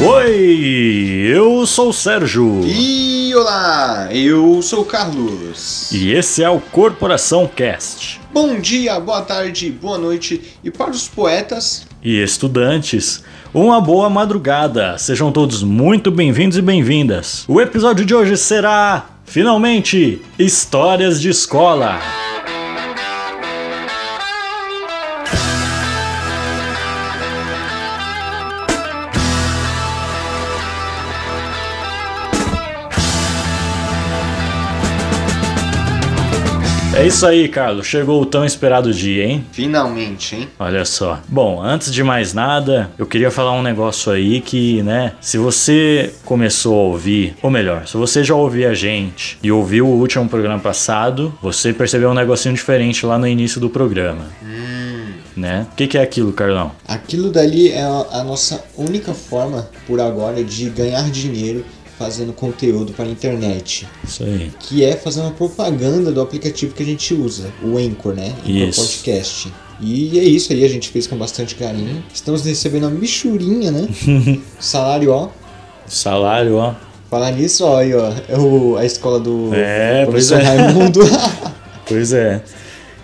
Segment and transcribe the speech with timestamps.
[0.00, 2.60] Oi, eu sou o Sérgio.
[2.64, 5.90] E olá, eu sou o Carlos.
[5.90, 8.20] E esse é o Corporação Cast.
[8.32, 14.96] Bom dia, boa tarde, boa noite e para os poetas e estudantes, uma boa madrugada.
[14.98, 17.44] Sejam todos muito bem-vindos e bem-vindas.
[17.48, 21.98] O episódio de hoje será, finalmente, Histórias de Escola.
[36.98, 37.86] É isso aí, Carlos.
[37.86, 39.46] Chegou o tão esperado dia, hein?
[39.52, 40.48] Finalmente, hein?
[40.58, 41.20] Olha só.
[41.28, 46.12] Bom, antes de mais nada, eu queria falar um negócio aí que, né, se você
[46.24, 50.28] começou a ouvir, ou melhor, se você já ouviu a gente e ouviu o último
[50.28, 54.24] programa passado, você percebeu um negocinho diferente lá no início do programa.
[54.42, 54.88] Hum.
[55.36, 55.68] Né?
[55.70, 56.72] O que, que é aquilo, Carlão?
[56.86, 61.64] Aquilo dali é a nossa única forma, por agora, de ganhar dinheiro
[61.98, 63.88] fazendo conteúdo para a internet.
[64.04, 64.52] Isso aí.
[64.60, 68.34] Que é fazer uma propaganda do aplicativo que a gente usa, o Anchor, né?
[68.46, 69.52] Anchor Podcast.
[69.80, 72.02] E é isso aí, a gente fez com bastante carinho.
[72.12, 73.88] Estamos recebendo uma michurinha, né?
[74.60, 75.28] Salário, ó.
[75.86, 76.74] Salário, ó.
[77.10, 78.12] Falar nisso, ó, aí, ó.
[78.28, 80.56] É o, a escola do é, professor pois é.
[80.56, 81.00] Raimundo.
[81.86, 82.42] pois é.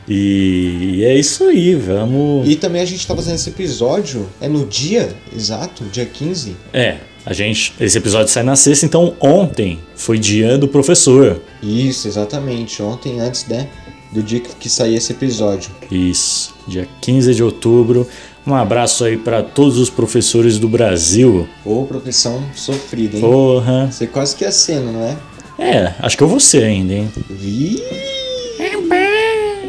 [0.07, 2.47] E é isso aí, vamos.
[2.49, 6.55] E também a gente tá fazendo esse episódio, é no dia exato, dia 15.
[6.73, 11.41] É, a gente, esse episódio sai na sexta, então ontem foi dia do professor.
[11.63, 12.83] Isso, exatamente.
[12.83, 13.69] Ontem, antes né,
[14.13, 15.71] do dia que sair esse episódio.
[15.91, 18.07] Isso, dia 15 de outubro.
[18.47, 21.49] Um abraço aí para todos os professores do Brasil.
[21.65, 23.23] Ô, profissão sofrida, hein?
[23.23, 23.89] Porra.
[23.91, 25.17] Você quase que acena, não é?
[25.59, 27.11] É, acho que eu vou ser ainda, hein?
[27.31, 27.83] Vi.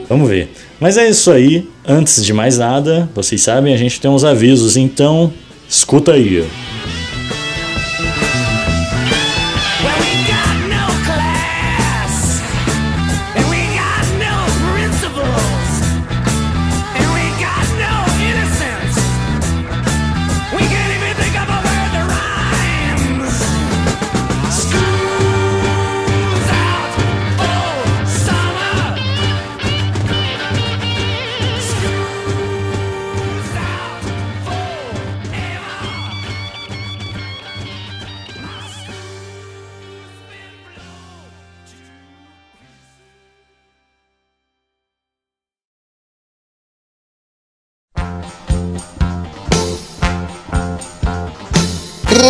[0.10, 0.52] Vamos ver.
[0.80, 1.70] Mas é isso aí.
[1.88, 5.32] Antes de mais nada, vocês sabem, a gente tem uns avisos, então
[5.70, 6.46] escuta aí.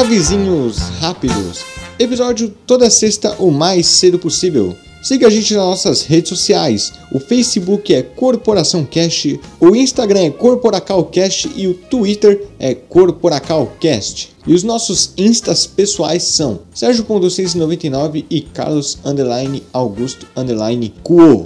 [0.06, 1.66] Avisinhos rápidos.
[1.98, 4.76] Episódio toda sexta o mais cedo possível.
[5.02, 6.94] Siga a gente nas nossas redes sociais.
[7.12, 14.30] O Facebook é Corporação Cast, o Instagram é Corporacalcast e o Twitter é Corporacalcast.
[14.46, 21.46] E os nossos instas pessoais são Sérgio.699 e Carlos underline Augusto underline Cuo.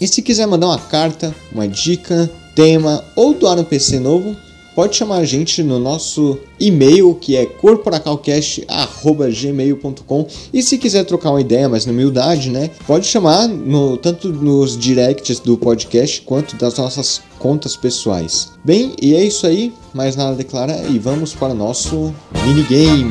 [0.00, 4.36] E se quiser mandar uma carta, uma dica, tema ou doar um PC novo,
[4.78, 11.40] pode chamar a gente no nosso e-mail que é corporacalcast@gmail.com e se quiser trocar uma
[11.40, 16.78] ideia, mas na humildade, né, pode chamar no, tanto nos directs do podcast quanto das
[16.78, 18.52] nossas contas pessoais.
[18.64, 22.14] Bem, e é isso aí, mais nada a declarar e vamos para o nosso
[22.46, 23.10] minigame.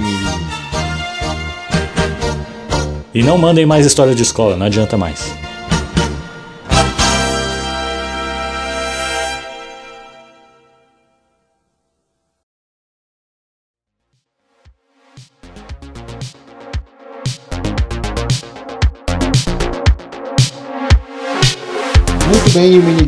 [3.13, 5.46] E não mandem mais história de escola, não adianta mais.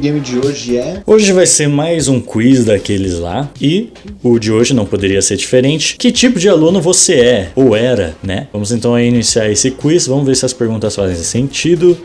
[0.10, 1.02] Minigame de hoje é.
[1.06, 3.50] Hoje vai ser mais um quiz daqueles lá.
[3.62, 3.90] E
[4.24, 5.96] o de hoje não poderia ser diferente.
[5.98, 7.52] Que tipo de aluno você é?
[7.56, 8.48] Ou era, né?
[8.52, 10.08] Vamos então iniciar esse quiz.
[10.08, 11.98] Vamos ver se as perguntas fazem sentido.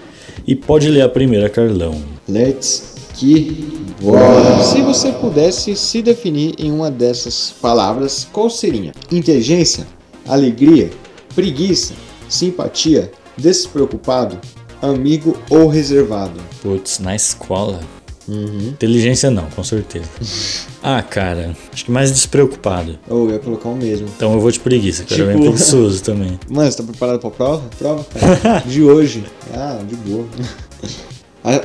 [0.47, 1.97] E pode ler a primeira, Carlão.
[2.29, 4.63] Let's que bora!
[4.65, 8.93] Se você pudesse se definir em uma dessas palavras, qual seria?
[9.11, 9.87] Inteligência,
[10.27, 10.91] alegria,
[11.35, 11.95] preguiça,
[12.29, 14.37] simpatia, despreocupado,
[14.83, 16.41] amigo ou reservado?
[16.61, 17.81] Putz, na escola.
[18.27, 18.69] Uhum.
[18.69, 20.09] Inteligência não, com certeza.
[20.83, 22.99] ah, cara, acho que mais despreocupado.
[23.09, 24.09] Ou oh, eu ia colocar o mesmo.
[24.17, 25.29] Então eu vou de preguiça, cara, tipo...
[25.29, 26.39] bem preguiçoso também.
[26.49, 27.63] Mano, você tá preparado pra prova?
[27.79, 28.63] Prova, cara.
[28.67, 29.25] de hoje.
[29.53, 30.27] Ah, de boa.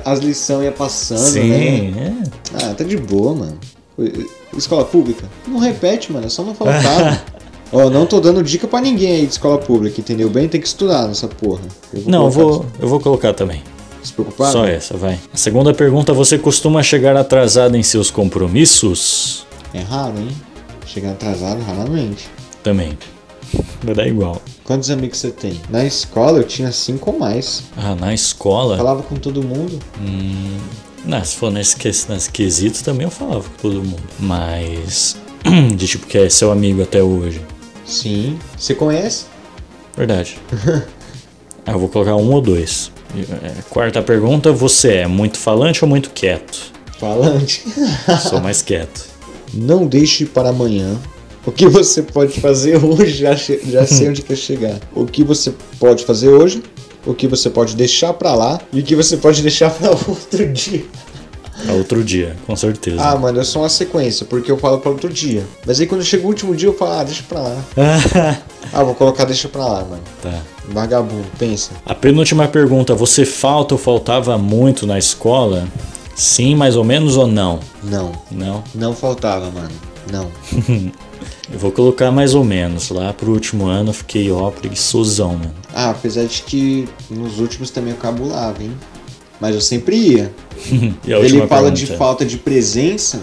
[0.04, 2.24] As lições ia passando, Sim, né?
[2.54, 2.66] É.
[2.66, 3.58] Ah, tá de boa, mano.
[4.58, 5.26] Escola pública?
[5.48, 7.26] Não repete, mano, é só não faltar.
[7.72, 10.30] Ó, oh, não tô dando dica para ninguém aí de escola pública, entendeu?
[10.30, 11.62] Bem, tem que estudar nessa porra.
[11.94, 13.62] Eu não, eu vou, eu vou colocar também.
[14.02, 14.52] Despreocupado?
[14.52, 15.20] Só essa, vai.
[15.34, 19.46] A segunda pergunta: você costuma chegar atrasado em seus compromissos?
[19.74, 20.30] É raro, hein?
[20.86, 22.28] Chegar atrasado, raramente.
[22.64, 22.98] Também.
[23.84, 24.42] Vai dar igual.
[24.64, 25.60] Quantos amigos você tem?
[25.70, 27.64] Na escola eu tinha cinco ou mais.
[27.76, 28.78] Ah, na escola.
[28.78, 29.80] Falava com todo mundo.
[30.00, 30.58] Hum,
[31.06, 31.78] não, se for nesse,
[32.10, 34.04] nesse quesito também eu falava com todo mundo.
[34.20, 35.18] Mas.
[35.76, 37.42] De tipo que é seu amigo até hoje.
[37.86, 38.38] Sim.
[38.58, 39.26] Você conhece?
[39.98, 40.38] Verdade.
[41.66, 42.92] ah, eu vou colocar um ou dois.
[43.16, 46.72] E, é, Quarta pergunta: você é muito falante ou muito quieto?
[47.00, 47.64] Falante.
[48.30, 49.06] Sou mais quieto.
[49.54, 50.98] Não deixe para amanhã.
[51.46, 53.14] O que você pode fazer hoje?
[53.14, 54.80] Já, já sei onde quer chegar.
[54.94, 56.62] O que você pode fazer hoje?
[57.06, 58.60] O que você pode deixar pra lá?
[58.74, 60.84] E o que você pode deixar pra outro dia?
[61.68, 63.02] É outro dia, com certeza.
[63.02, 65.46] Ah, mano, eu sou uma sequência, porque eu falo pra outro dia.
[65.66, 67.56] Mas aí quando chega o último dia eu falo, ah, deixa pra lá.
[68.72, 70.04] Ah, vou colocar deixa pra lá, mano.
[70.22, 70.42] tá.
[70.68, 71.72] Vagabundo, pensa.
[71.86, 75.68] A penúltima pergunta: você falta ou faltava muito na escola?
[76.16, 77.60] Sim, mais ou menos ou não?
[77.82, 78.64] Não, Não.
[78.76, 79.72] não faltava, mano.
[80.12, 80.30] Não.
[81.52, 82.90] Eu vou colocar mais ou menos.
[82.92, 85.54] Lá pro último ano eu fiquei, ó, preguiçosão, mano.
[85.74, 88.72] Ah, apesar de que nos últimos também eu cabulava, hein?
[89.40, 90.34] Mas eu sempre ia.
[91.06, 91.98] Ele fala de pergunta?
[91.98, 93.22] falta de presença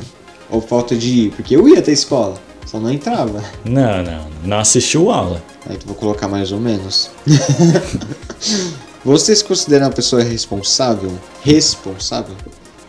[0.51, 1.31] ou falta de ir?
[1.33, 2.35] Porque eu ia até a escola,
[2.65, 3.43] só não entrava.
[3.65, 4.27] Não, não.
[4.45, 5.43] Não assistiu aula.
[5.69, 7.11] Aí tu vou colocar mais ou menos.
[9.05, 11.13] Você se considera uma pessoa responsável?
[11.45, 12.35] Responsável?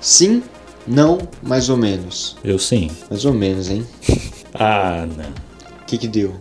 [0.01, 0.41] Sim,
[0.87, 2.37] não, mais ou menos.
[2.43, 2.89] Eu sim.
[3.09, 3.85] Mais ou menos, hein?
[4.59, 5.25] Ah, não.
[5.25, 6.33] O que que deu?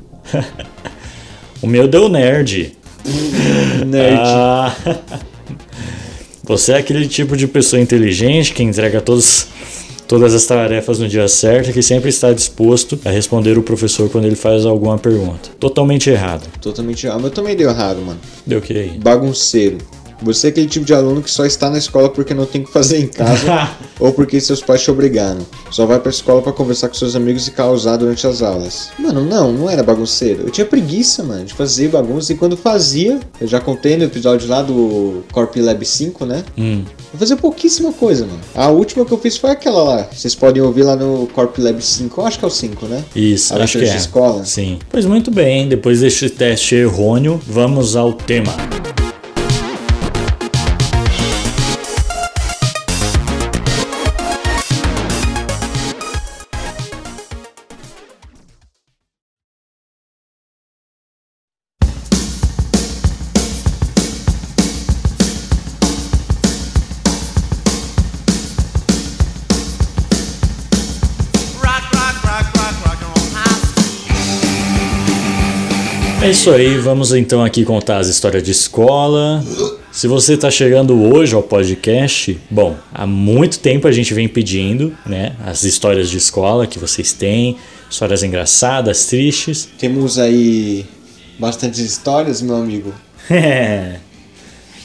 [1.60, 2.74] O meu deu nerd.
[3.84, 4.18] Nerd.
[4.18, 4.74] Ah.
[6.46, 9.48] Você é aquele tipo de pessoa inteligente que entrega todos,
[10.06, 14.08] todas as tarefas no dia certo e que sempre está disposto a responder o professor
[14.08, 15.50] quando ele faz alguma pergunta.
[15.58, 16.48] Totalmente errado.
[16.60, 17.20] Totalmente errado.
[17.22, 18.20] Mas também deu errado, mano.
[18.46, 18.96] Deu o que aí?
[18.96, 19.78] Bagunceiro.
[20.22, 22.64] Você é aquele tipo de aluno que só está na escola porque não tem o
[22.64, 23.70] que fazer em casa
[24.00, 25.40] ou porque seus pais te obrigaram.
[25.70, 28.88] Só vai pra escola pra conversar com seus amigos e causar durante as aulas.
[28.98, 30.44] Mano, não, não era bagunceiro.
[30.44, 32.32] Eu tinha preguiça, mano, de fazer bagunça.
[32.32, 36.44] E quando fazia, eu já contei no episódio lá do Corp Lab 5, né?
[36.56, 38.40] Hum, Eu fazia pouquíssima coisa, mano.
[38.54, 40.08] A última que eu fiz foi aquela lá.
[40.12, 42.20] Vocês podem ouvir lá no Corp Lab 5.
[42.20, 43.04] Eu acho que é o 5, né?
[43.14, 43.96] isso, A acho que é.
[43.96, 44.44] escola.
[44.44, 44.78] Sim.
[44.88, 48.52] Pois muito bem, depois deste teste errôneo, vamos ao tema.
[76.46, 79.44] Isso aí, vamos então aqui contar as histórias de escola.
[79.90, 84.96] Se você está chegando hoje ao podcast, bom, há muito tempo a gente vem pedindo,
[85.04, 87.56] né, as histórias de escola que vocês têm,
[87.90, 89.68] histórias engraçadas, tristes.
[89.76, 90.86] Temos aí
[91.36, 92.94] bastantes histórias, meu amigo.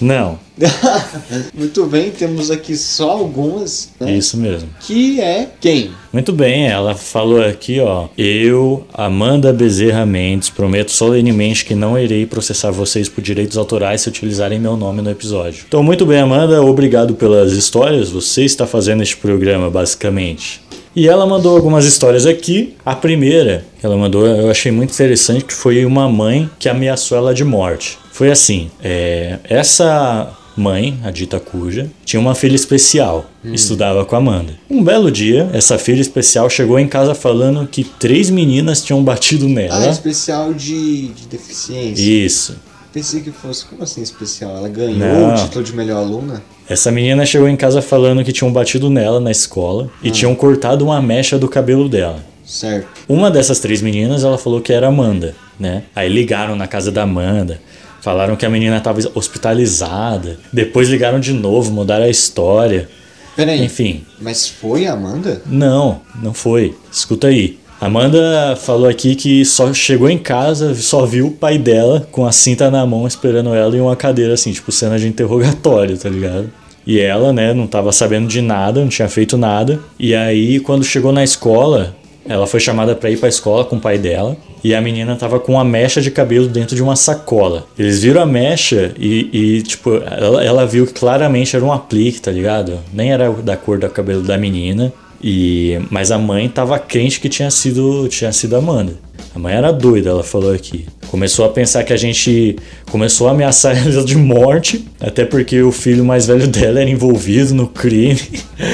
[0.01, 0.39] Não,
[1.53, 4.15] Muito bem, temos aqui só algumas, né?
[4.15, 4.69] isso mesmo.
[4.79, 5.91] Que é quem?
[6.11, 8.07] Muito bem, ela falou aqui, ó.
[8.17, 14.09] Eu, Amanda Bezerra Mendes, prometo solenemente que não irei processar vocês por direitos autorais se
[14.09, 15.65] utilizarem meu nome no episódio.
[15.67, 18.09] Então, muito bem, Amanda, obrigado pelas histórias.
[18.09, 20.61] Você está fazendo este programa, basicamente.
[20.93, 22.75] E ela mandou algumas histórias aqui.
[22.85, 27.17] A primeira que ela mandou eu achei muito interessante, que foi uma mãe que ameaçou
[27.17, 27.97] ela de morte.
[28.21, 34.19] Foi assim, é, essa mãe, a dita cuja, tinha uma filha especial, estudava com a
[34.19, 34.53] Amanda.
[34.69, 39.47] Um belo dia, essa filha especial chegou em casa falando que três meninas tinham batido
[39.47, 39.87] Ah, nela.
[39.89, 41.99] especial de, de deficiência.
[41.99, 42.57] Isso.
[42.93, 44.55] Pensei que fosse, como assim especial?
[44.55, 45.33] Ela ganhou Não.
[45.33, 46.43] o título de melhor aluna?
[46.69, 50.85] Essa menina chegou em casa falando que tinham batido nela na escola e tinham cortado
[50.85, 52.23] uma mecha do cabelo dela.
[52.45, 52.87] Certo.
[53.09, 55.83] Uma dessas três meninas, ela falou que era Amanda, né?
[55.95, 57.61] Aí ligaram na casa da Amanda,
[58.01, 60.37] falaram que a menina estava hospitalizada.
[60.51, 62.89] Depois ligaram de novo, mudaram a história.
[63.35, 65.41] Peraí, Enfim, mas foi a Amanda?
[65.45, 66.75] não, não foi.
[66.91, 67.57] Escuta aí.
[67.79, 72.31] Amanda falou aqui que só chegou em casa, só viu o pai dela com a
[72.31, 76.51] cinta na mão esperando ela em uma cadeira assim, tipo cena de interrogatório, tá ligado?
[76.85, 79.79] E ela, né, não tava sabendo de nada, não tinha feito nada.
[79.99, 83.79] E aí, quando chegou na escola, ela foi chamada pra ir pra escola com o
[83.79, 84.37] pai dela.
[84.63, 87.65] E a menina tava com uma mecha de cabelo dentro de uma sacola.
[87.77, 92.21] Eles viram a mecha e, e, tipo, ela, ela viu que claramente era um aplique,
[92.21, 92.79] tá ligado?
[92.93, 94.93] Nem era da cor do cabelo da menina.
[95.23, 98.93] E, mas a mãe tava crente que tinha sido, tinha sido a Amanda.
[99.35, 100.85] A mãe era doida, ela falou aqui.
[101.07, 102.55] Começou a pensar que a gente
[102.89, 107.53] começou a ameaçar ela de morte, até porque o filho mais velho dela era envolvido
[107.53, 108.19] no crime.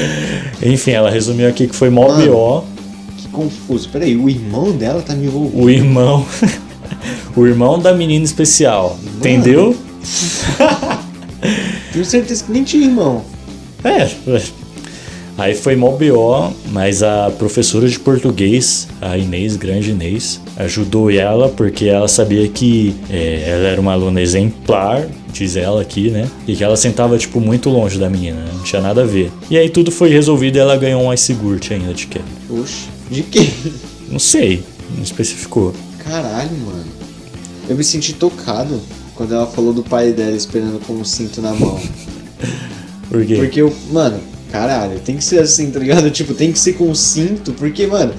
[0.63, 2.07] Enfim, ela resumiu aqui que foi mó.
[2.07, 2.76] BO.
[3.37, 3.87] Confuso.
[3.89, 5.63] Peraí, o irmão dela tá me envolvido.
[5.63, 6.25] O irmão.
[7.35, 8.97] o irmão da menina especial.
[9.17, 9.77] Entendeu?
[11.93, 13.23] Tenho certeza que nem tinha irmão.
[13.83, 14.09] É.
[15.37, 21.47] Aí foi mó BO, mas a professora de português, a Inês, grande Inês, ajudou ela
[21.47, 26.27] porque ela sabia que é, ela era uma aluna exemplar, diz ela aqui, né?
[26.47, 28.49] E que ela sentava, tipo, muito longe da menina, né?
[28.51, 29.31] não tinha nada a ver.
[29.47, 31.37] E aí tudo foi resolvido e ela ganhou um ice
[31.69, 32.25] ainda de queda.
[32.49, 33.49] Oxe, de quê?
[34.09, 34.63] Não sei,
[34.95, 35.73] não especificou.
[36.03, 36.85] Caralho, mano.
[37.69, 38.79] Eu me senti tocado
[39.15, 41.79] quando ela falou do pai dela esperando com um cinto na mão.
[43.09, 43.35] Por quê?
[43.35, 44.19] Porque eu, mano,
[44.51, 46.09] caralho, tem que ser assim, tá ligado?
[46.11, 48.13] Tipo, tem que ser com cinto, porque, mano,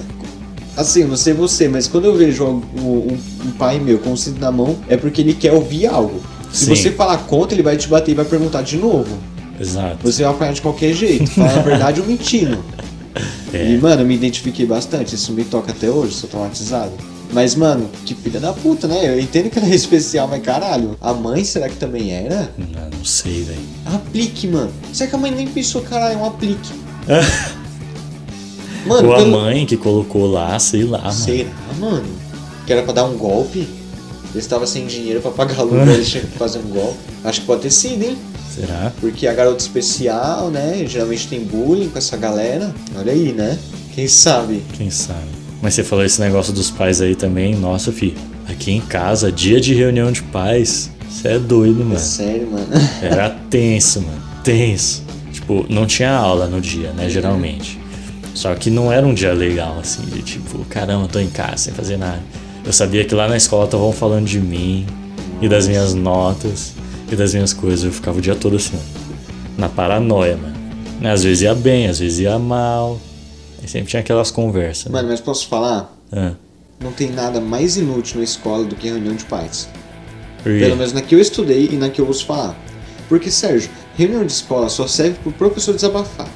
[0.75, 3.17] assim, não sei você, mas quando eu vejo um, um-
[3.47, 6.21] um pai meu com um cinto na mão, é porque ele quer ouvir algo.
[6.51, 6.75] Se Sim.
[6.75, 9.17] você falar contra, ele vai te bater e vai perguntar de novo.
[9.59, 9.97] Exato.
[10.03, 12.57] Você vai apanhar de qualquer jeito, falar a verdade ou mentindo.
[13.53, 13.71] É.
[13.71, 16.91] E, mano, eu me identifiquei bastante, isso me toca até hoje, sou traumatizado.
[17.31, 19.05] Mas, mano, que filha da puta, né?
[19.07, 22.51] Eu entendo que ela é especial, mas caralho, a mãe será que também era?
[22.57, 23.59] Não, não sei, velho.
[23.85, 24.71] Aplique, mano.
[24.91, 26.69] Será que a mãe nem pensou, caralho, é um aplique?
[28.85, 31.11] Mano, Ou a pelo- mãe que colocou lá, sei lá, mano.
[31.13, 31.49] Será,
[31.79, 32.05] mano?
[32.65, 33.59] Que era pra dar um golpe?
[34.31, 36.97] Eles estavam sem dinheiro pra pagar a luta, eles tinham que fazer um golpe.
[37.23, 38.17] Acho que pode ter sido, hein?
[38.59, 38.91] Será?
[38.99, 40.83] Porque a garota especial, né?
[40.85, 42.73] Geralmente tem bullying com essa galera.
[42.93, 43.57] Olha aí, né?
[43.95, 44.61] Quem sabe?
[44.73, 45.29] Quem sabe?
[45.61, 47.55] Mas você falou esse negócio dos pais aí também.
[47.55, 48.13] Nossa, fi.
[48.49, 50.91] Aqui em casa, dia de reunião de pais.
[51.09, 51.99] Você é doido, mano.
[51.99, 52.67] Sério, mano.
[53.01, 54.21] Era tenso, mano.
[54.43, 55.03] Tenso.
[55.31, 57.09] Tipo, não tinha aula no dia, né?
[57.09, 57.79] Geralmente.
[58.33, 61.73] Só que não era um dia legal, assim, de tipo, caramba, tô em casa sem
[61.73, 62.21] fazer nada.
[62.63, 64.85] Eu sabia que lá na escola estavam falando de mim
[65.41, 66.73] e das minhas notas
[67.11, 67.83] e das minhas coisas.
[67.85, 68.79] Eu ficava o dia todo assim,
[69.57, 70.55] na paranoia, mano.
[70.99, 72.99] Né, Às vezes ia bem, às vezes ia mal.
[73.63, 74.85] E sempre tinha aquelas conversas.
[74.85, 74.91] Né?
[74.91, 75.93] Mano, mas posso falar?
[76.11, 76.31] Ah,
[76.81, 79.67] Não tem nada mais inútil na escola do que reunião de pais.
[80.43, 82.57] Pelo menos na que eu estudei e na que eu ouço falar.
[83.09, 86.27] Porque, Sérgio, reunião de escola só serve pro professor desabafar.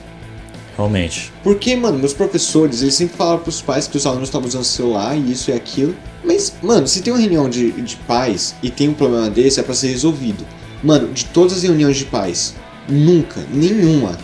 [0.75, 1.31] Realmente.
[1.43, 5.15] Porque, mano, meus professores, eles sempre falaram pros pais que os alunos estavam usando celular
[5.15, 5.95] e isso e aquilo.
[6.23, 9.63] Mas, mano, se tem uma reunião de, de pais e tem um problema desse, é
[9.63, 10.43] pra ser resolvido.
[10.83, 12.55] Mano, de todas as reuniões de pais,
[12.89, 14.17] nunca, nenhuma,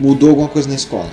[0.00, 1.10] mudou alguma coisa na escola.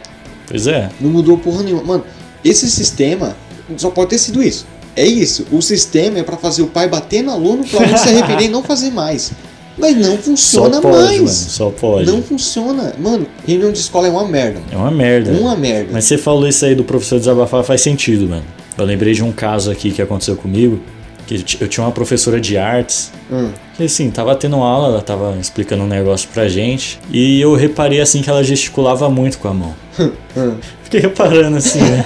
[0.48, 0.90] Pois é.
[1.02, 1.84] Não mudou porra nenhuma.
[1.84, 2.04] Mano,
[2.44, 3.36] esse sistema
[3.78, 4.66] só pode ter sido isso.
[4.96, 5.46] É isso.
[5.52, 8.48] O sistema é pra fazer o pai bater no aluno pro aluno se arrepender e
[8.50, 9.32] não fazer mais.
[9.78, 11.20] Mas não Só funciona pode, mais.
[11.20, 11.28] mano.
[11.28, 12.06] Só pode.
[12.10, 12.94] Não funciona.
[12.98, 14.62] Mano, reunião de escola é uma merda.
[14.72, 15.32] É uma merda.
[15.34, 15.90] Uma merda.
[15.92, 18.46] Mas você falou isso aí do professor desabafar, faz sentido, mano.
[18.78, 20.80] Eu lembrei de um caso aqui que aconteceu comigo,
[21.28, 23.50] que eu tinha uma professora de artes, Hum.
[23.76, 28.00] Que assim, tava tendo aula, ela tava explicando um negócio pra gente, e eu reparei
[28.00, 29.76] assim que ela gesticulava muito com a mão.
[30.00, 30.12] Hum.
[30.84, 32.06] Fiquei reparando assim, né?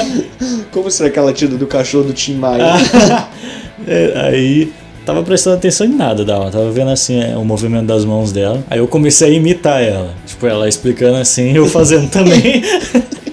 [0.70, 2.74] Como será que ela tira do cachorro do Tim Maia?
[3.86, 4.72] É, aí
[5.04, 8.32] tava prestando atenção em nada da aula, tava vendo assim é, o movimento das mãos
[8.32, 8.64] dela.
[8.70, 10.14] Aí eu comecei a imitar ela.
[10.24, 12.62] Tipo, ela explicando assim, eu fazendo também.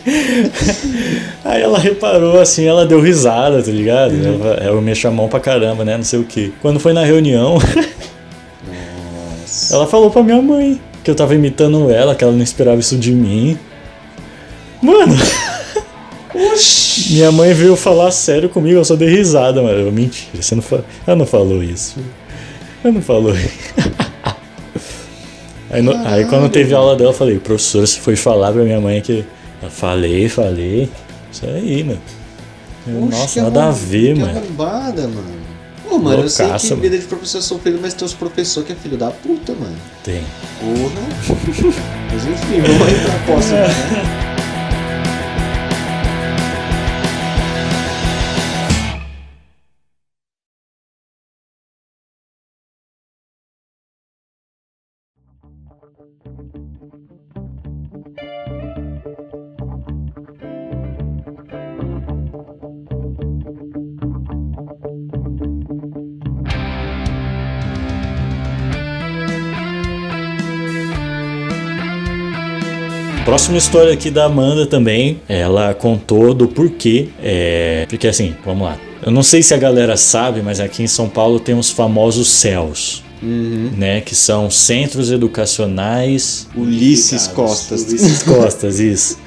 [1.46, 4.14] Aí ela reparou assim, ela deu risada, tá ligado?
[4.16, 5.98] Ela, eu mexo a mão pra caramba, né?
[5.98, 6.54] Não sei o que.
[6.62, 7.58] Quando foi na reunião,
[8.66, 9.76] Nossa.
[9.76, 12.98] ela falou pra minha mãe que eu tava imitando ela, que ela não esperava isso
[12.98, 13.58] de mim.
[14.82, 15.16] Mano,
[16.54, 17.14] Oxi.
[17.14, 19.78] minha mãe veio falar sério comigo, eu só dei risada, mano.
[19.80, 20.86] Eu, Mentira, você não falou.
[21.06, 21.98] Ela não falou isso.
[22.84, 23.50] Ela não falou isso.
[25.70, 28.80] Aí, no- aí quando teve aula dela, eu falei, professora, você foi falar pra minha
[28.82, 29.24] mãe que.
[29.70, 30.90] Falei, falei.
[31.32, 32.02] Isso aí, mano.
[32.88, 34.38] Oxe, Nossa, nada a ver, que mano.
[34.40, 35.42] arrombada, mano.
[35.88, 36.82] Pô, mano, eu sei Loucaça, que mano.
[36.82, 39.76] vida de professor é sofrido, mas tem os professores que é filho da puta, mano.
[40.04, 40.24] Tem.
[40.60, 41.02] Porra.
[42.12, 44.28] mas enfim, vamos aí pra próxima, né?
[73.32, 75.22] Próxima história aqui da Amanda também.
[75.30, 77.08] Ela contou do porquê.
[77.24, 77.86] É...
[77.88, 78.78] Porque assim, vamos lá.
[79.02, 82.28] Eu não sei se a galera sabe, mas aqui em São Paulo tem os famosos
[82.28, 83.02] CELS.
[83.24, 87.84] Né, que são Centros Educacionais Ulisses Costas.
[87.84, 89.18] Ulisses Costas, isso.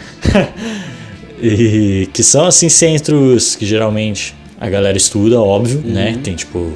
[1.41, 6.21] e que são assim centros que geralmente a galera estuda, óbvio, né?
[6.23, 6.75] Tem tipo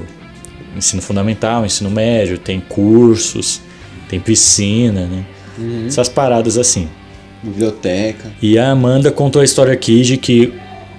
[0.74, 3.60] ensino fundamental, ensino médio, tem cursos,
[4.08, 5.26] tem piscina, né?
[5.86, 6.88] Essas paradas assim.
[7.42, 8.30] Biblioteca.
[8.42, 10.52] E a Amanda contou a história aqui de que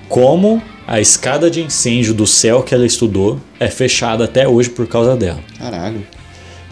[0.08, 4.88] como a escada de incêndio do céu que ela estudou é fechada até hoje por
[4.88, 5.39] causa dela.
[5.58, 6.03] Caralho.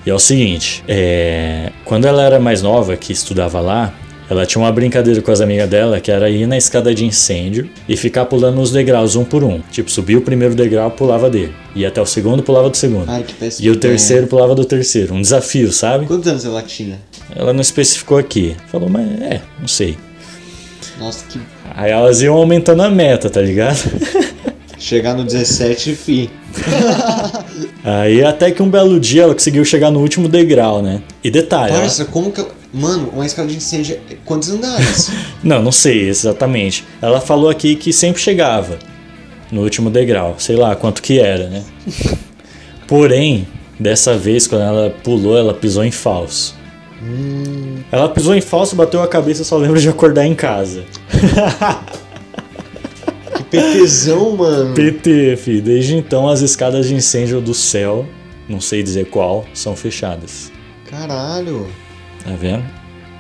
[0.06, 3.94] E é o seguinte, é, quando ela era mais nova, que estudava lá,
[4.30, 7.70] ela tinha uma brincadeira com as amigas dela que era ir na escada de incêndio
[7.88, 9.62] e ficar pulando os degraus um por um.
[9.72, 11.54] Tipo, subia o primeiro degrau, pulava dele.
[11.76, 13.10] Ia até o segundo, pulava do segundo.
[13.10, 13.68] Ai, que péssimo.
[13.68, 15.14] E o terceiro pulava do terceiro.
[15.14, 16.06] Um desafio, sabe?
[16.06, 17.00] Quantos anos ela tinha?
[17.36, 18.56] Ela não especificou aqui.
[18.68, 19.98] Falou, mas é, não sei.
[21.00, 21.40] Nossa, que.
[21.76, 23.78] Aí elas iam aumentando a meta, tá ligado?
[24.88, 26.30] Chegar no 17, fi.
[27.84, 31.02] Aí até que um belo dia ela conseguiu chegar no último degrau, né?
[31.22, 32.40] E detalhe, ela- Parça, como que.
[32.40, 34.00] ela- Mano, uma escada de incêndio.
[34.10, 35.12] é- Quantos andares?
[35.44, 36.86] Não, não sei exatamente.
[37.02, 38.80] Ela falou aqui que sempre chegava
[39.52, 40.36] no último degrau.
[40.38, 41.64] Sei lá quanto que era, né?
[42.88, 43.46] Porém,
[43.78, 46.56] dessa vez, quando ela pulou, ela pisou em falso.
[47.92, 50.84] Ela pisou em falso, bateu a cabeça, só lembra de acordar em casa.
[53.38, 54.74] Que PTzão, mano.
[54.74, 55.62] PT, fi.
[55.62, 58.06] Desde então, as escadas de incêndio do céu,
[58.48, 60.52] não sei dizer qual, são fechadas.
[60.90, 61.68] Caralho.
[62.24, 62.64] Tá vendo?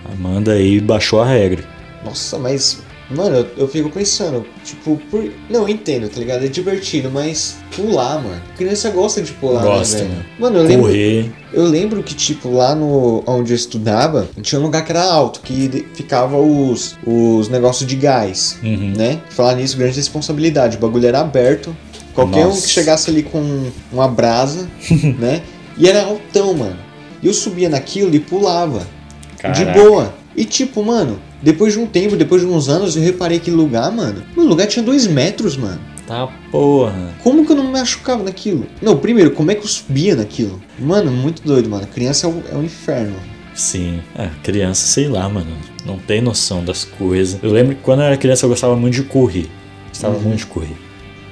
[0.05, 1.63] Amanda aí baixou a regra.
[2.03, 2.81] Nossa, mas.
[3.09, 5.23] Mano, eu, eu fico pensando, tipo, por...
[5.49, 6.43] Não, eu entendo, tá ligado?
[6.43, 8.41] É divertido, mas pular, mano.
[8.57, 10.15] Criança gosta de pular, Gosta, né, velho?
[10.15, 10.25] né?
[10.37, 10.85] Mano, eu lembro.
[10.87, 11.31] Correr.
[11.53, 15.39] Eu lembro que, tipo, lá no onde eu estudava, tinha um lugar que era alto,
[15.39, 18.93] que de- ficava os, os negócios de gás, Uhum.
[18.97, 19.21] né?
[19.29, 20.75] Falar nisso, grande responsabilidade.
[20.75, 21.73] O bagulho era aberto.
[22.13, 22.63] Qualquer um Nossa.
[22.63, 24.67] que chegasse ali com uma brasa,
[25.17, 25.41] né?
[25.77, 26.77] E era altão, mano.
[27.23, 28.79] E eu subia naquilo e pulava.
[28.79, 29.71] De Caraca.
[29.81, 30.13] boa.
[30.35, 33.91] E tipo, mano, depois de um tempo, depois de uns anos, eu reparei que lugar,
[33.91, 34.23] mano.
[34.35, 35.79] O lugar tinha dois metros, mano.
[36.07, 37.13] Tá porra.
[37.21, 38.65] Como que eu não me machucava naquilo?
[38.81, 40.61] Não, primeiro, como é que eu subia naquilo?
[40.79, 41.85] Mano, muito doido, mano.
[41.87, 43.15] Criança é um, é um inferno.
[43.53, 45.51] Sim, é, criança, sei lá, mano.
[45.85, 47.39] Não tem noção das coisas.
[47.43, 49.49] Eu lembro que quando eu era criança eu gostava muito de correr.
[49.89, 50.77] Gostava muito de correr.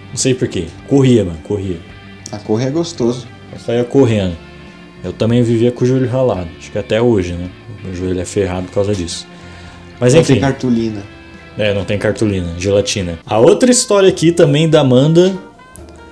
[0.09, 0.65] Não sei porquê.
[0.87, 1.79] Corria, mano, corria.
[2.31, 3.27] A correr é gostoso.
[3.53, 4.35] Eu saía correndo.
[5.03, 6.49] Eu também vivia com o joelho ralado.
[6.57, 7.49] Acho que até hoje, né?
[7.83, 9.27] Meu joelho é ferrado por causa disso.
[9.99, 10.33] Mas Não enfim.
[10.33, 11.01] tem cartolina.
[11.57, 13.17] É, não tem cartolina, gelatina.
[13.25, 15.33] A outra história aqui também da Amanda,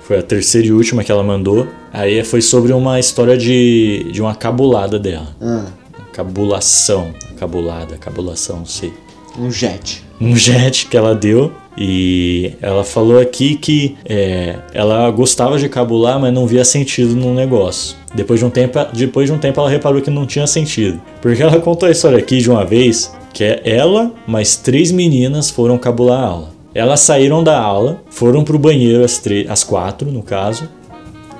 [0.02, 1.66] foi a terceira e última que ela mandou.
[1.92, 5.28] Aí foi sobre uma história de, de uma cabulada dela.
[5.40, 5.66] Ah,
[6.12, 7.12] Cabulação.
[7.38, 8.92] Cabulada, cabulação, não sei.
[9.38, 10.02] um jet.
[10.20, 11.52] Um jet que ela deu.
[11.76, 17.34] E ela falou aqui que é, ela gostava de cabular, mas não via sentido no
[17.34, 17.96] negócio.
[18.14, 21.00] Depois de, um tempo, depois de um tempo ela reparou que não tinha sentido.
[21.20, 25.50] Porque ela contou a história aqui de uma vez que é ela mais três meninas
[25.50, 26.48] foram cabular a aula.
[26.72, 30.68] Elas saíram da aula, foram pro banheiro as, três, as quatro, no caso,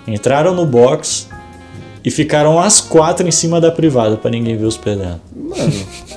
[0.07, 1.28] entraram no box
[2.04, 5.20] e ficaram as quatro em cima da privada pra ninguém ver os pés dela.
[5.35, 5.72] Mano.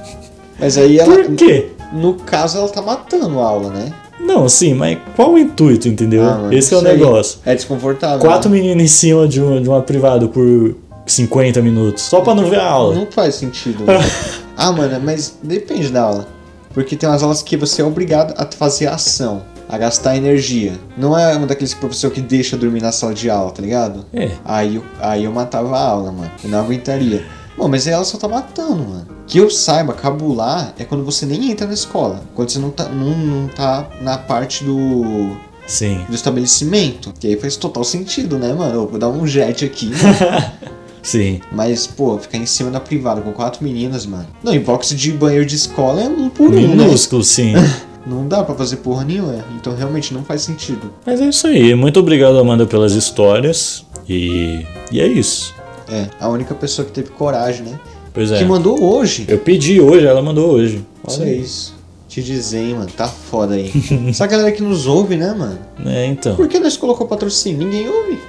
[0.59, 1.15] Mas aí ela.
[1.15, 1.69] Por quê?
[1.93, 3.93] No caso, ela tá matando a aula, né?
[4.19, 6.23] Não, sim, mas qual o intuito, entendeu?
[6.23, 7.39] Ah, mano, Esse é o negócio.
[7.45, 8.19] É desconfortável.
[8.19, 8.57] Quatro né?
[8.57, 12.59] meninas em cima de uma, de uma privada por 50 minutos, só pra não ver
[12.59, 12.95] a aula.
[12.95, 13.85] Não faz sentido.
[14.57, 16.27] ah, mano, mas depende da aula.
[16.73, 20.73] Porque tem umas aulas que você é obrigado a fazer ação, a gastar energia.
[20.97, 24.05] Não é um daqueles professor que deixa dormir na sala de aula, tá ligado?
[24.13, 24.31] É.
[24.45, 26.31] Aí, eu- aí eu matava a aula, mano.
[26.43, 27.25] Eu não aguentaria.
[27.57, 29.07] Bom, mas aí ela só tá matando, mano.
[29.25, 32.21] Que eu saiba, cabular é quando você nem entra na escola.
[32.35, 36.05] Quando você não tá, não, não tá na parte do, Sim.
[36.07, 37.11] do estabelecimento.
[37.19, 38.75] Que aí faz total sentido, né, mano?
[38.75, 39.89] Eu vou dar um jet aqui?
[41.07, 41.39] Sim.
[41.53, 44.27] Mas, pô, ficar em cima da privada com quatro meninas, mano.
[44.43, 46.83] Não, e box de banheiro de escola é um por um, né?
[46.83, 47.53] Minúsculo, sim.
[48.05, 49.43] Não dá pra fazer porra nenhuma.
[49.55, 50.93] Então realmente não faz sentido.
[51.05, 51.75] Mas é isso aí.
[51.75, 53.85] Muito obrigado, Amanda, pelas histórias.
[54.07, 55.53] E, e é isso.
[55.89, 57.79] É, a única pessoa que teve coragem, né?
[58.13, 58.37] Pois é.
[58.37, 59.25] Que mandou hoje.
[59.27, 60.85] Eu pedi hoje, ela mandou hoje.
[61.05, 61.41] Isso Olha aí.
[61.41, 61.75] isso.
[62.07, 62.89] Te dizer, hein, mano.
[62.95, 63.73] Tá foda aí.
[64.07, 65.59] Essa galera que nos ouve, né, mano?
[65.85, 66.37] É, então.
[66.37, 67.59] Por que nós colocou patrocínio?
[67.59, 68.19] Ninguém ouve.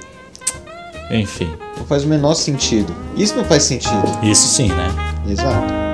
[1.09, 1.49] Enfim.
[1.89, 2.95] Faz o menor sentido.
[3.17, 4.05] Isso não faz sentido.
[4.21, 4.87] Isso sim, né?
[5.27, 5.88] Exato.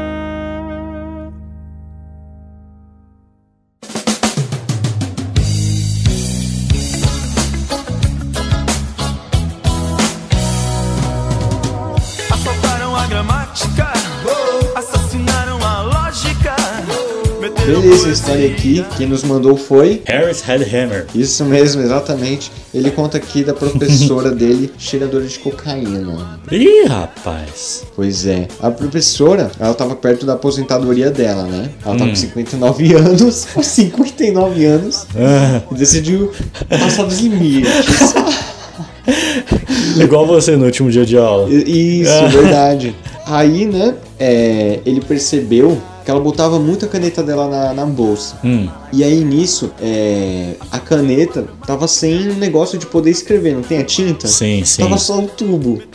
[17.65, 18.85] Beleza, a história aqui.
[18.95, 20.01] Quem nos mandou foi.
[20.05, 21.07] Harris Headhammer.
[21.15, 22.51] Isso mesmo, exatamente.
[22.73, 26.39] Ele conta aqui da professora dele, cheiradora de cocaína.
[26.51, 27.83] Ih, rapaz.
[27.95, 28.47] Pois é.
[28.61, 31.69] A professora, ela tava perto da aposentadoria dela, né?
[31.83, 32.09] Ela tava Hum.
[32.13, 36.31] com 59 anos, com 59 anos, Ah, e decidiu
[36.69, 37.71] passar dos limites.
[39.99, 41.49] igual você no último dia de aula.
[41.51, 42.27] Isso, Ah.
[42.27, 42.95] verdade.
[43.25, 48.37] Aí, né, é, ele percebeu que ela botava muita caneta dela na, na bolsa.
[48.43, 48.69] Hum.
[48.93, 53.79] E aí nisso, é, a caneta tava sem um negócio de poder escrever, não tem
[53.79, 54.27] a tinta?
[54.27, 54.83] Sim, sim.
[54.83, 55.81] Tava só um tubo.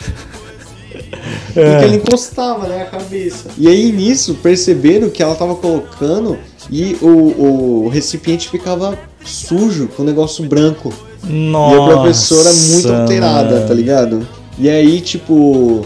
[1.55, 1.71] É.
[1.71, 3.49] Porque ela encostava, né, a cabeça.
[3.57, 6.37] E aí nisso, perceberam que ela tava colocando
[6.69, 10.93] e o, o recipiente ficava sujo, com um negócio branco.
[11.23, 11.75] Nossa.
[11.75, 14.25] E a professora muito alterada, tá ligado?
[14.57, 15.85] E aí, tipo,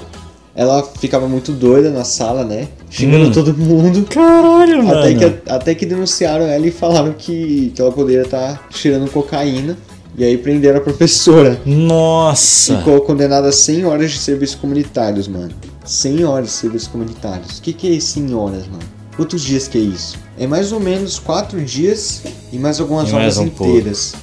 [0.56, 2.68] ela ficava muito doida na sala, né?
[2.90, 3.32] Xingando Hum.
[3.32, 4.06] todo mundo.
[4.10, 5.00] Caralho, mano.
[5.00, 9.78] Até que, até que denunciaram ela e falaram que, que ela poderia estar cheirando cocaína.
[10.18, 11.60] E aí prenderam a professora.
[11.66, 12.78] Nossa.
[12.78, 15.52] Ficou condenada a 100 horas de serviços comunitários, mano.
[15.84, 17.58] 100 horas de serviços comunitários.
[17.58, 18.80] O que, que é 100 horas, mano?
[19.18, 20.18] Quantos dias que é isso?
[20.40, 22.22] É mais ou menos 4 dias
[22.54, 23.72] e mais algumas E mais horas um pouco.
[23.74, 24.14] inteiras.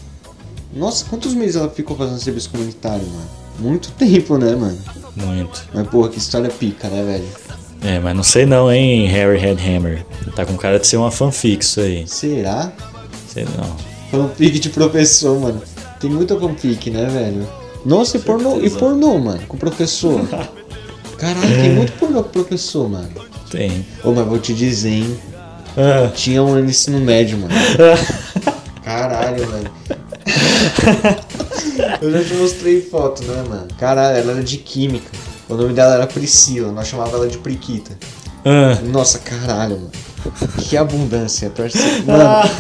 [0.75, 3.29] Nossa, quantos meses ela ficou fazendo serviço comunitário, mano?
[3.59, 4.79] Muito tempo, né, mano?
[5.17, 5.65] Muito.
[5.75, 7.29] Mas, porra, que história pica, né, velho?
[7.85, 10.05] É, mas não sei não, hein, Harry Headhammer.
[10.37, 12.07] Tá com cara de ser uma fanfic isso aí.
[12.07, 12.73] Será?
[13.29, 13.77] Sei não.
[14.11, 15.61] Fanfic de professor, mano.
[15.99, 17.49] Tem muita fanfic, né, velho?
[17.85, 20.21] Nossa, e pornô, e pornô, mano, com professor.
[21.19, 23.11] Caralho, tem muito pornô com professor, mano.
[23.51, 23.85] Tem.
[24.05, 25.19] Ô, mas vou te dizer, hein?
[25.77, 26.11] Ah.
[26.15, 27.55] Tinha um no ensino médio, mano.
[28.85, 29.71] Caralho, mano.
[32.01, 33.69] Eu já te mostrei foto, né, mano?
[33.79, 35.11] Caralho, ela era de química.
[35.49, 37.97] O nome dela era Priscila, nós chamava ela de Priquita.
[38.45, 38.79] Ah.
[38.85, 39.91] Nossa, caralho, mano.
[40.59, 41.53] Que abundância.
[42.07, 42.51] Mano,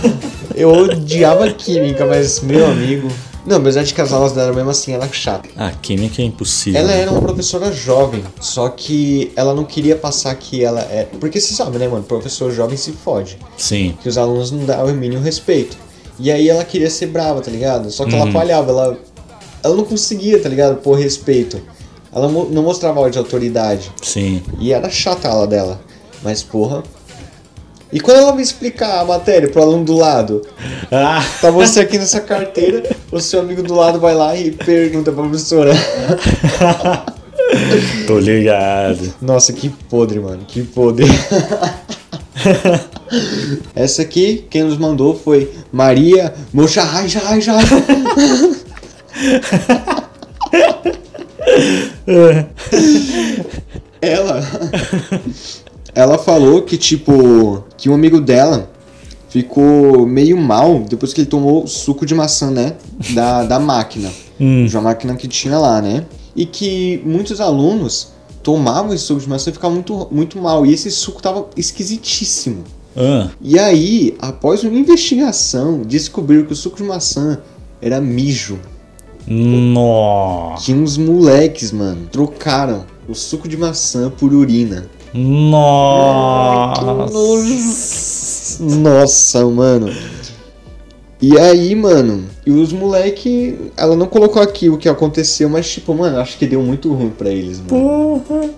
[0.54, 3.08] eu odiava química, mas meu amigo.
[3.44, 5.48] Não, apesar de que as aulas dela mesmo assim era chata.
[5.56, 6.80] Ah, química é impossível.
[6.80, 11.08] Ela era uma professora jovem, só que ela não queria passar que ela é.
[11.18, 12.04] Porque você sabe, né, mano?
[12.04, 13.38] Professor jovem se fode.
[13.56, 13.96] Sim.
[14.00, 15.76] Que os alunos não davam o mínimo respeito.
[16.18, 17.90] E aí ela queria ser brava, tá ligado?
[17.90, 18.32] Só que ela Hum.
[18.32, 18.98] falhava, ela.
[19.62, 20.76] Ela não conseguia, tá ligado?
[20.76, 21.60] Por respeito.
[22.14, 23.90] Ela não mostrava aula de autoridade.
[24.02, 24.42] Sim.
[24.60, 25.80] E era chata a aula dela.
[26.22, 26.82] Mas, porra.
[27.92, 30.42] E quando ela me explicar a matéria pro aluno do lado,
[30.90, 31.22] Ah.
[31.40, 35.22] tá você aqui nessa carteira, o seu amigo do lado vai lá e pergunta pra
[35.22, 35.72] professora.
[38.06, 39.14] Tô ligado.
[39.20, 41.06] Nossa, que podre, mano, que podre.
[43.74, 47.64] Essa aqui, quem nos mandou foi Maria Mochahai, Jai, Jai.
[54.00, 54.42] Ela.
[55.94, 58.70] Ela falou que, tipo, que um amigo dela
[59.28, 62.76] ficou meio mal depois que ele tomou suco de maçã, né?
[63.14, 64.10] Da, da máquina.
[64.40, 64.66] Hum.
[64.66, 66.04] De uma máquina que tinha lá, né?
[66.34, 68.08] E que muitos alunos
[68.42, 70.64] tomavam esse suco de maçã e ficavam muito, muito mal.
[70.64, 72.64] E esse suco tava esquisitíssimo.
[72.96, 73.28] Ah.
[73.40, 77.40] E aí, após uma investigação, descobriram que o suco de maçã
[77.80, 78.58] era mijo.
[79.26, 80.64] Nossa.
[80.64, 84.88] Que uns moleques, mano, trocaram o suco de maçã por urina.
[85.14, 86.92] Nossa.
[88.60, 89.92] Nossa, mano.
[91.20, 95.94] E aí, mano, e os moleque, ela não colocou aqui o que aconteceu, mas tipo,
[95.94, 98.20] mano, acho que deu muito ruim pra eles, mano.
[98.24, 98.50] Porra.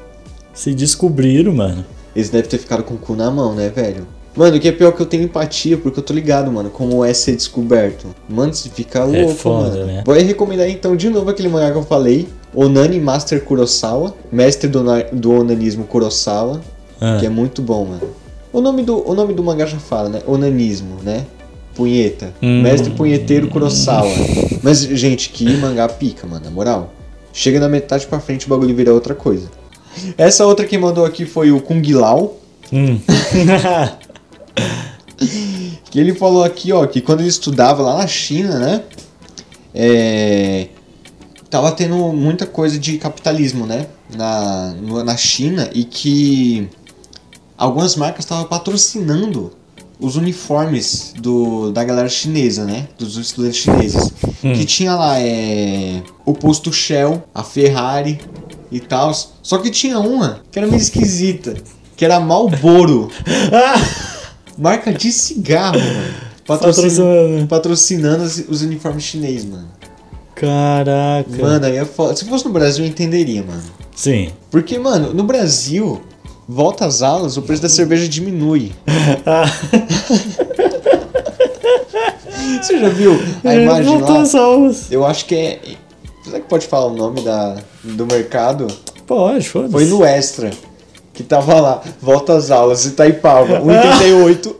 [0.54, 1.84] Se descobriram, mano.
[2.16, 4.06] Eles devem ter ficado com o cu na mão, né, velho?
[4.36, 7.04] Mano, o que é pior que eu tenho empatia, porque eu tô ligado, mano, como
[7.04, 8.08] é ser descoberto.
[8.28, 9.86] Mano, se fica louco, foda, mano.
[9.86, 10.02] né?
[10.04, 14.82] Vou recomendar então de novo aquele mangá que eu falei, Onani Master Kurosawa, mestre do,
[15.12, 16.60] do onanismo Kurosawa,
[17.00, 17.16] Ah.
[17.20, 18.02] que é muito bom, mano.
[18.52, 20.20] O nome do, o nome do mangá já fala, né?
[20.26, 21.24] Onanismo, né?
[21.74, 22.32] Punheta.
[22.42, 22.62] Hum.
[22.62, 24.08] Mestre punheteiro Kurosawa.
[24.62, 26.92] Mas, gente, que mangá pica, mano, na moral.
[27.32, 29.48] Chega na metade pra frente o bagulho vira outra coisa.
[30.16, 32.36] Essa outra que mandou aqui foi o Kung Lao.
[32.72, 32.98] Hum.
[35.90, 38.82] Que ele falou aqui, ó, que quando ele estudava lá na China, né?
[39.72, 40.68] É,
[41.48, 43.86] tava tendo muita coisa de capitalismo, né?
[44.16, 46.68] Na, na China e que
[47.56, 49.52] algumas marcas estavam patrocinando
[50.00, 52.88] os uniformes do, da galera chinesa, né?
[52.98, 54.12] Dos estudantes chineses.
[54.42, 58.20] Que tinha lá é, o posto Shell, a Ferrari
[58.70, 59.12] e tal.
[59.42, 61.54] Só que tinha uma que era meio esquisita,
[61.96, 63.10] que era Marlboro.
[64.58, 66.14] Marca de cigarro, mano.
[66.46, 66.82] Patrocin...
[66.82, 67.46] Patrocinando.
[67.46, 69.68] Patrocinando os, uniformes chineses, mano.
[70.34, 71.30] Caraca.
[71.40, 72.14] Mano, aí é foda.
[72.16, 73.62] Se fosse no Brasil, eu entenderia, mano.
[73.94, 74.30] Sim.
[74.50, 76.02] Porque, mano, no Brasil,
[76.48, 78.72] volta às aulas, o preço da cerveja diminui.
[82.60, 83.12] Você já viu
[83.44, 84.22] a imagem Voltou lá?
[84.22, 84.90] às aulas.
[84.90, 85.60] Eu acho que é.
[86.24, 88.66] Será que pode falar o nome da, do mercado?
[89.06, 89.72] Pode, foda-se.
[89.72, 90.50] Foi no Extra.
[91.14, 94.54] Que tava lá, volta às aulas, Itaipava, 1,88.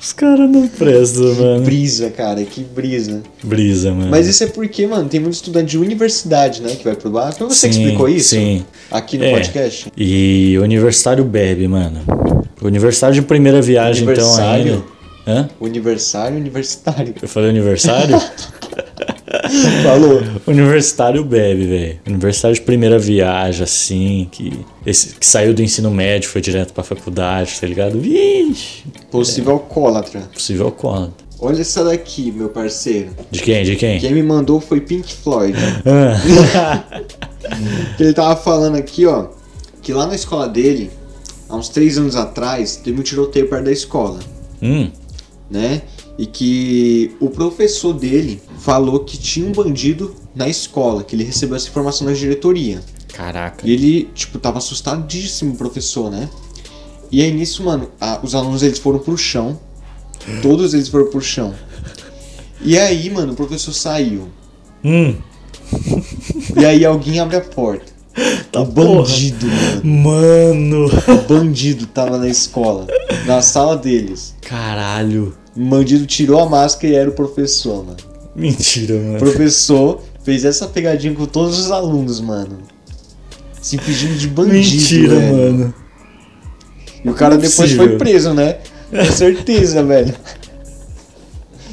[0.00, 1.64] Os caras não prestam, mano.
[1.64, 3.20] Brisa, cara, que brisa.
[3.44, 4.10] Brisa, mano.
[4.10, 7.32] Mas isso é porque, mano, tem muito estudante de universidade, né, que vai pro bar.
[7.32, 8.30] Foi você que Sim, explicou isso?
[8.30, 8.64] sim.
[8.90, 9.32] Aqui no É.
[9.32, 9.92] podcast?
[9.96, 12.00] E universitário bebe, mano.
[12.62, 14.84] Universitário de primeira viagem, então, Aniversário?
[15.26, 15.40] ainda.
[15.42, 15.48] Hã?
[15.60, 17.14] Universitário universitário.
[17.20, 18.16] Eu falei aniversário?
[19.82, 20.22] Falou.
[20.46, 22.00] Universitário bebe, velho.
[22.06, 24.52] Universitário de primeira viagem, assim, que,
[24.86, 27.98] esse, que saiu do ensino médio, foi direto pra faculdade, tá ligado?
[28.00, 30.20] Vixe, Possível alcoólatra.
[30.32, 31.14] possível alcoólatra.
[31.42, 33.10] Olha essa daqui, meu parceiro.
[33.30, 33.64] De quem?
[33.64, 33.98] De quem?
[33.98, 35.56] Quem me mandou foi Pink Floyd.
[35.86, 37.00] Ah,
[37.98, 39.28] ele tava falando aqui, ó,
[39.80, 40.90] que lá na escola dele,
[41.48, 44.18] há uns três anos atrás, teve um tiroteio perto da escola,
[44.62, 44.90] hum,
[45.50, 45.80] né?
[46.18, 51.56] E que o professor dele falou que tinha um bandido na escola, que ele recebeu
[51.56, 52.80] essa informação da diretoria.
[53.12, 53.66] caraca.
[53.66, 56.28] E ele, tipo, tava assustadíssimo, o professor, né?
[57.10, 59.58] E aí nisso, mano, a- os alunos eles foram pro chão.
[60.42, 61.54] Todos eles foram pro chão.
[62.62, 64.28] E aí, mano, o professor saiu.
[64.84, 65.16] Hum,
[66.56, 67.90] E aí alguém abre a porta.
[68.52, 69.46] Tá o bandido,
[69.84, 70.02] mano.
[70.02, 70.86] mano.
[70.86, 72.86] O bandido tava na escola,
[73.26, 74.34] na sala deles.
[74.42, 75.34] Caralho.
[75.60, 77.96] O bandido tirou a máscara e era o professor, mano.
[78.34, 79.18] Mentira, O mano.
[79.18, 82.58] professor fez essa pegadinha com todos os alunos, mano.
[83.60, 85.32] Se fingindo de bandido, Mentira, velho.
[85.52, 85.74] mano.
[87.04, 87.88] E o cara Não é depois possível.
[87.88, 88.58] foi preso, né?
[88.90, 90.14] Com certeza, velho.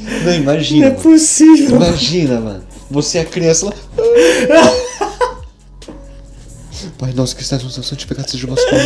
[0.02, 0.86] Não, Não imagina.
[0.86, 1.00] é mano.
[1.02, 1.76] possível.
[1.76, 2.64] Imagina, mano.
[2.90, 3.72] Você é a criança lá.
[6.98, 8.84] Pai nosso que estás no céu, santificado seja o vosso nome.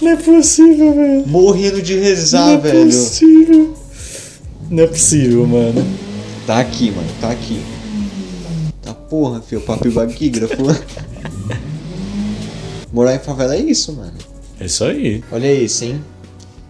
[0.00, 1.26] Não é possível, velho.
[1.26, 2.84] Morrendo de rezar, Não é velho.
[2.86, 3.74] possível.
[4.70, 5.84] Não é possível, mano.
[6.46, 7.08] Tá aqui, mano.
[7.20, 7.62] Tá aqui.
[8.82, 9.62] Tá porra, filho.
[9.62, 10.56] Papo baquígrafo.
[12.92, 14.12] Morar em favela é isso, mano.
[14.60, 15.22] É isso aí.
[15.32, 16.04] Olha isso, hein?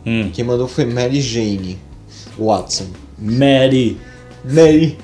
[0.07, 0.31] Hum.
[0.33, 1.79] Quem mandou foi Mary Jane
[2.39, 2.87] Watson.
[3.19, 3.99] Mary.
[4.45, 4.97] Mary.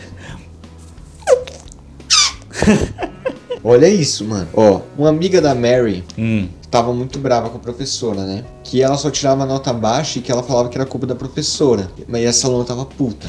[3.62, 4.48] Olha isso, mano.
[4.54, 6.48] Ó, uma amiga da Mary Hum.
[6.74, 8.44] Tava muito brava com a professora, né?
[8.64, 11.88] Que ela só tirava nota baixa e que ela falava que era culpa da professora.
[12.08, 13.28] Mas essa aluna tava puta.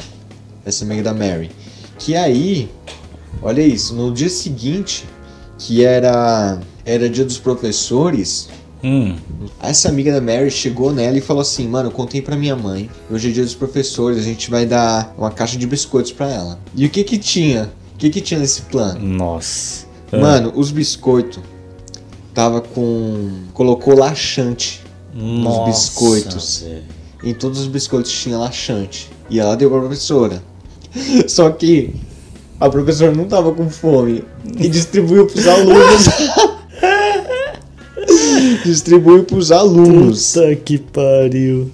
[0.64, 1.52] Essa amiga da Mary.
[1.96, 2.68] Que aí,
[3.40, 5.04] olha isso, no dia seguinte,
[5.58, 8.48] que era era dia dos professores,
[8.82, 9.16] Hum.
[9.62, 12.90] essa amiga da Mary chegou nela e falou assim: Mano, contei pra minha mãe.
[13.08, 16.58] Hoje é dia dos professores, a gente vai dar uma caixa de biscoitos pra ela.
[16.74, 17.70] E o que que tinha?
[17.94, 18.98] O que que tinha nesse plano?
[19.00, 19.86] Nossa.
[20.10, 21.40] Mano, os biscoitos
[22.36, 23.30] tava com.
[23.54, 26.60] colocou laxante Nossa, biscoitos.
[26.60, 26.82] velho.
[27.24, 29.10] Em todos os biscoitos tinha laxante.
[29.30, 30.42] E ela deu pra professora.
[31.26, 31.94] Só que
[32.60, 34.22] a professora não tava com fome
[34.58, 36.04] e distribuiu pros alunos.
[38.62, 40.34] distribuiu pros alunos.
[40.34, 41.70] Puta que pariu.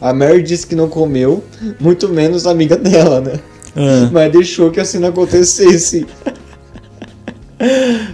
[0.00, 1.42] A Mary disse que não comeu,
[1.80, 3.40] muito menos a amiga dela, né?
[3.74, 4.10] Ah.
[4.12, 6.06] Mas deixou que assim não acontecesse.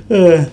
[0.08, 0.46] É.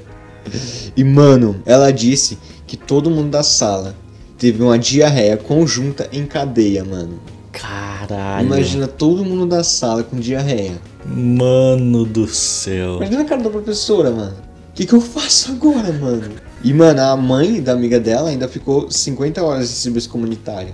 [0.96, 3.96] E mano, ela disse que todo mundo da sala
[4.38, 7.20] teve uma diarreia conjunta em cadeia, mano.
[7.52, 8.46] Caralho.
[8.46, 10.80] Imagina todo mundo da sala com diarreia.
[11.06, 12.98] Mano do céu.
[12.98, 14.36] Imagina a cara da professora, mano.
[14.70, 16.30] O que, que eu faço agora, mano?
[16.64, 20.74] E, mano, a mãe da amiga dela ainda ficou 50 horas de serviço comunitário.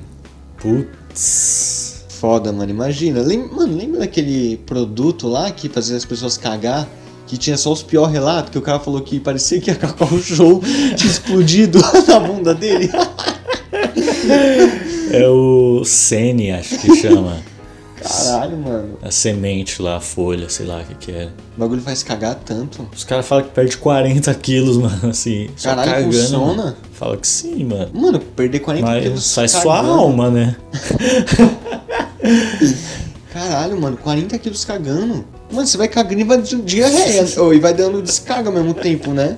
[0.57, 2.03] Putz.
[2.09, 2.69] Foda, mano.
[2.69, 3.21] Imagina.
[3.21, 6.87] Lem mano, lembra daquele produto lá que fazia as pessoas cagar?
[7.33, 10.13] Que tinha só os piores relatos, que o cara falou que parecia que ia acabar
[10.13, 10.61] o show,
[10.95, 12.91] tinha explodido na bunda dele.
[15.11, 17.37] É o Sene, acho que chama.
[17.99, 18.99] Caralho, mano.
[19.01, 21.29] A semente lá, a folha, sei lá o que que é.
[21.57, 22.87] O bagulho faz cagar tanto.
[22.95, 25.49] Os caras falam que perde 40 quilos, mano, assim.
[25.59, 26.13] Caralho, cagando.
[26.13, 26.63] funciona?
[26.65, 26.75] Mano.
[26.91, 27.89] Fala que sim, mano.
[27.95, 29.23] Mano, perder 40 Mas quilos.
[29.25, 30.55] sai sua alma, né?
[33.33, 35.25] Caralho, mano, 40 quilos cagando.
[35.53, 37.25] Mano, você vai cagando e vai de diarreia.
[37.37, 39.37] Ou, e vai dando descarga ao mesmo tempo, né?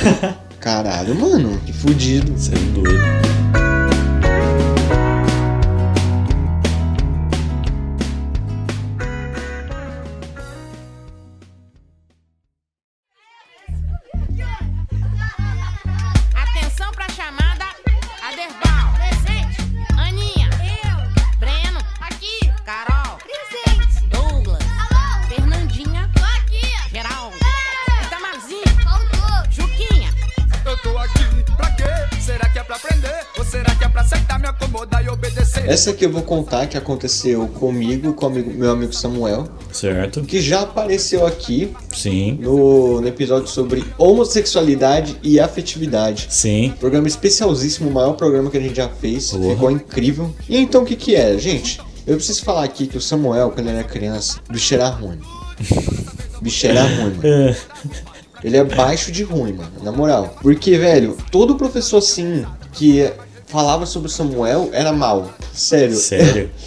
[0.60, 2.32] Caralho, mano, que fudido.
[2.36, 3.25] Você é doido.
[35.86, 40.22] Essa aqui eu vou contar que aconteceu comigo com o amigo- meu amigo Samuel, Certo?
[40.22, 42.40] que já apareceu aqui Sim.
[42.42, 46.26] no, no episódio sobre homossexualidade e afetividade.
[46.28, 46.74] Sim.
[46.80, 49.30] Programa especialzíssimo, o maior programa que a gente já fez.
[49.30, 49.50] Porra.
[49.54, 50.34] Ficou incrível.
[50.48, 51.38] E então o que que é?
[51.38, 55.20] Gente, eu preciso falar aqui que o Samuel, quando ele era criança, bicho era ruim.
[56.42, 57.20] Bicho era ruim, mano.
[57.22, 57.56] É.
[58.44, 60.36] Ele é baixo de ruim, mano, na moral.
[60.42, 63.10] Porque, velho, todo professor assim que
[63.46, 65.30] falava sobre o Samuel era mal.
[65.52, 65.96] Sério.
[65.96, 66.50] Sério.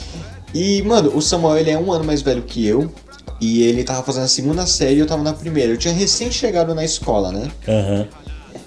[0.51, 2.91] E, mano, o Samuel ele é um ano mais velho que eu.
[3.39, 5.71] E ele tava fazendo a segunda série e eu tava na primeira.
[5.71, 7.51] Eu tinha recém chegado na escola, né?
[7.67, 8.07] Aham.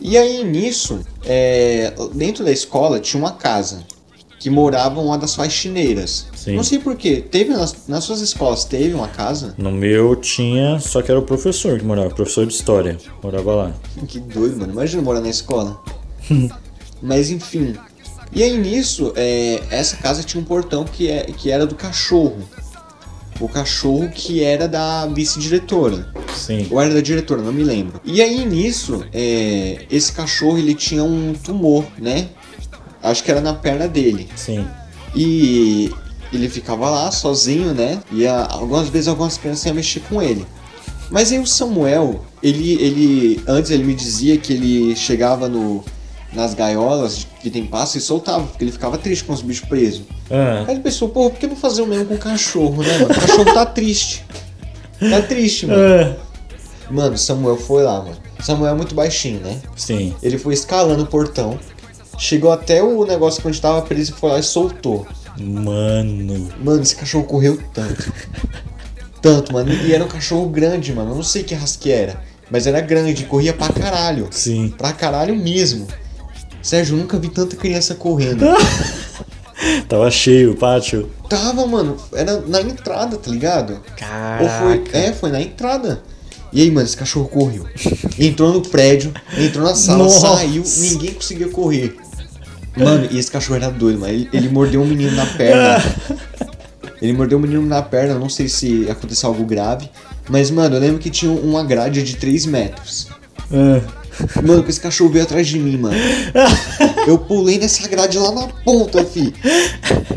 [0.01, 3.85] E aí nisso, é, dentro da escola tinha uma casa
[4.40, 6.27] que morava uma das faxineiras.
[6.35, 6.57] Sim.
[6.57, 7.20] Não sei porquê.
[7.20, 9.55] Teve nas, nas suas escolas, teve uma casa?
[9.57, 12.98] No meu tinha, só que era o professor que morava, professor de história.
[13.22, 13.75] Morava lá.
[14.09, 14.72] Que doido, mano.
[14.72, 15.81] Imagina morar na escola.
[17.01, 17.77] Mas enfim.
[18.35, 22.38] E aí nisso, é, essa casa tinha um portão que, é, que era do cachorro.
[23.40, 26.12] O cachorro que era da vice-diretora.
[26.35, 26.66] Sim.
[26.71, 28.01] Ou era da diretora, não me lembro.
[28.05, 32.29] E aí nisso, é, esse cachorro ele tinha um tumor, né?
[33.03, 34.29] Acho que era na perna dele.
[34.37, 34.64] Sim.
[35.14, 35.92] E
[36.33, 38.01] ele ficava lá sozinho, né?
[38.12, 40.47] E a- algumas vezes algumas crianças iam mexer com ele.
[41.11, 45.85] Mas aí o Samuel, ele, ele antes ele me dizia que ele chegava no,
[46.33, 50.03] nas gaiolas que tem passo e soltava, porque ele ficava triste com os bichos presos.
[50.31, 52.99] Ah, Aí ele pensou, pô, por que não fazer o mesmo com o cachorro, né,
[52.99, 53.12] mano?
[53.12, 54.25] O cachorro tá triste.
[54.99, 55.81] Tá triste, mano.
[56.18, 56.33] ah.
[56.90, 58.16] Mano, Samuel foi lá, mano.
[58.40, 59.61] Samuel é muito baixinho, né?
[59.77, 60.14] Sim.
[60.23, 61.59] Ele foi escalando o portão,
[62.18, 65.07] chegou até o negócio que onde tava preso e foi lá e soltou.
[65.38, 66.49] Mano.
[66.62, 68.12] Mano, esse cachorro correu tanto.
[69.21, 69.73] Tanto, mano.
[69.73, 71.11] E era um cachorro grande, mano.
[71.12, 72.21] Eu não sei que raça que era.
[72.51, 74.29] Mas era grande, corria pra caralho.
[74.31, 74.68] Sim.
[74.77, 75.87] Pra caralho mesmo.
[76.62, 78.44] Sérgio, nunca vi tanta criança correndo.
[79.88, 81.11] Tava cheio o pátio.
[81.29, 81.96] Tava, mano.
[82.12, 83.75] Era na entrada, tá ligado?
[83.75, 84.61] Ou Caraca.
[84.61, 84.85] foi.
[84.92, 86.03] É, foi na entrada.
[86.53, 87.66] E aí, mano, esse cachorro correu.
[88.18, 90.20] Entrou no prédio, entrou na sala, Nossa.
[90.20, 91.96] saiu, ninguém conseguia correr.
[92.77, 94.12] Mano, e esse cachorro era doido, mano.
[94.12, 95.83] Ele, ele mordeu um menino na perna.
[97.01, 99.90] Ele mordeu um menino na perna, não sei se aconteceu algo grave.
[100.29, 103.09] Mas, mano, eu lembro que tinha uma grade de 3 metros.
[103.53, 103.81] Ah.
[104.42, 105.96] Mano, que esse cachorro veio atrás de mim, mano.
[107.07, 109.35] Eu pulei nessa grade lá na ponta, fi.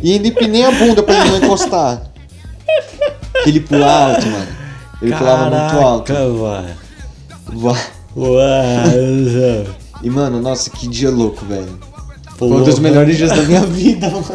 [0.03, 2.01] E ainda empinei a bunda pra ele não encostar.
[3.45, 4.47] Ele pula alto, mano.
[5.01, 6.13] Ele pulava muito alto.
[6.13, 6.27] Caraca.
[7.53, 7.77] Uau.
[10.03, 11.79] E, mano, nossa, que dia louco, velho.
[12.37, 14.25] Foi um dos melhores dias da minha vida, mano.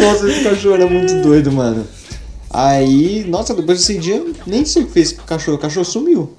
[0.00, 1.86] Nossa, esse cachorro era muito doido, mano.
[2.52, 5.56] Aí, nossa, depois desse dia, nem sei o que fez com o cachorro.
[5.56, 6.32] O cachorro sumiu.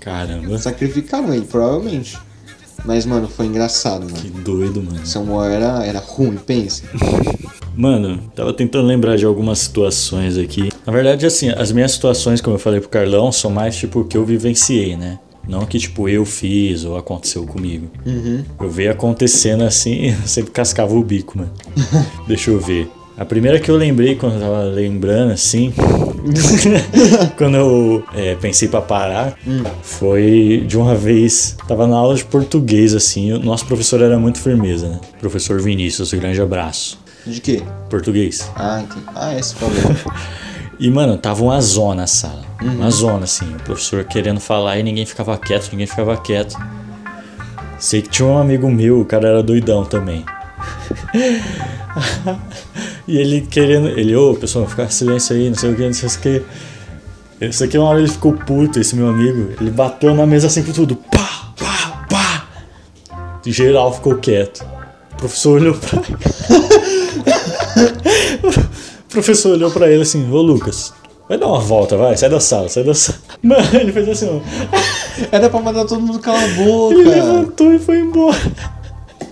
[0.00, 0.58] Caramba.
[0.58, 2.18] Sacrificaram ele, provavelmente.
[2.84, 4.16] Mas, mano, foi engraçado, mano.
[4.16, 5.04] Que doido, mano.
[5.04, 6.84] Samuel era, era ruim, pensa.
[7.76, 10.68] Mano, tava tentando lembrar de algumas situações aqui.
[10.84, 14.04] Na verdade, assim, as minhas situações, como eu falei pro Carlão, são mais tipo o
[14.04, 15.20] que eu vivenciei, né?
[15.46, 17.88] Não que, tipo, eu fiz ou aconteceu comigo.
[18.60, 21.52] Eu vi acontecendo assim, eu sempre cascava o bico, mano.
[22.26, 22.90] Deixa eu ver.
[23.18, 25.74] A primeira que eu lembrei quando eu tava lembrando, assim,
[27.36, 29.36] quando eu é, pensei pra parar,
[29.82, 34.38] foi de uma vez, tava na aula de português, assim, o nosso professor era muito
[34.38, 35.00] firmeza, né?
[35.20, 36.98] Professor Vinícius, um grande abraço.
[37.26, 37.60] De quê?
[37.90, 38.48] Português.
[38.54, 39.06] Ah, entendi.
[39.14, 39.96] Ah, esse problema.
[40.80, 42.44] E, mano, tava uma zona a sala.
[42.62, 43.52] Uma zona, assim.
[43.56, 46.56] O professor querendo falar e ninguém ficava quieto, ninguém ficava quieto.
[47.80, 50.24] Sei que tinha um amigo meu, o cara era doidão também.
[53.08, 53.88] e ele querendo.
[53.88, 56.42] Ele, ô, pessoal, ficar silêncio aí, não sei o que, não sei o que.
[57.40, 59.52] Esse aqui uma hora ele ficou puto, esse meu amigo.
[59.60, 60.94] Ele bateu na mesa assim com tudo.
[60.96, 62.48] Pá, pá, pá.
[63.46, 64.64] E geral ficou quieto.
[65.12, 66.00] O professor olhou pra
[69.04, 70.92] O professor olhou pra ele assim, ô Lucas,
[71.28, 73.18] vai dar uma volta, vai, sai da sala, sai da sala.
[73.42, 74.40] Mano, ele fez assim, ó.
[75.32, 76.96] Era pra mandar todo mundo calar a Ele boca.
[76.96, 78.36] levantou e foi embora.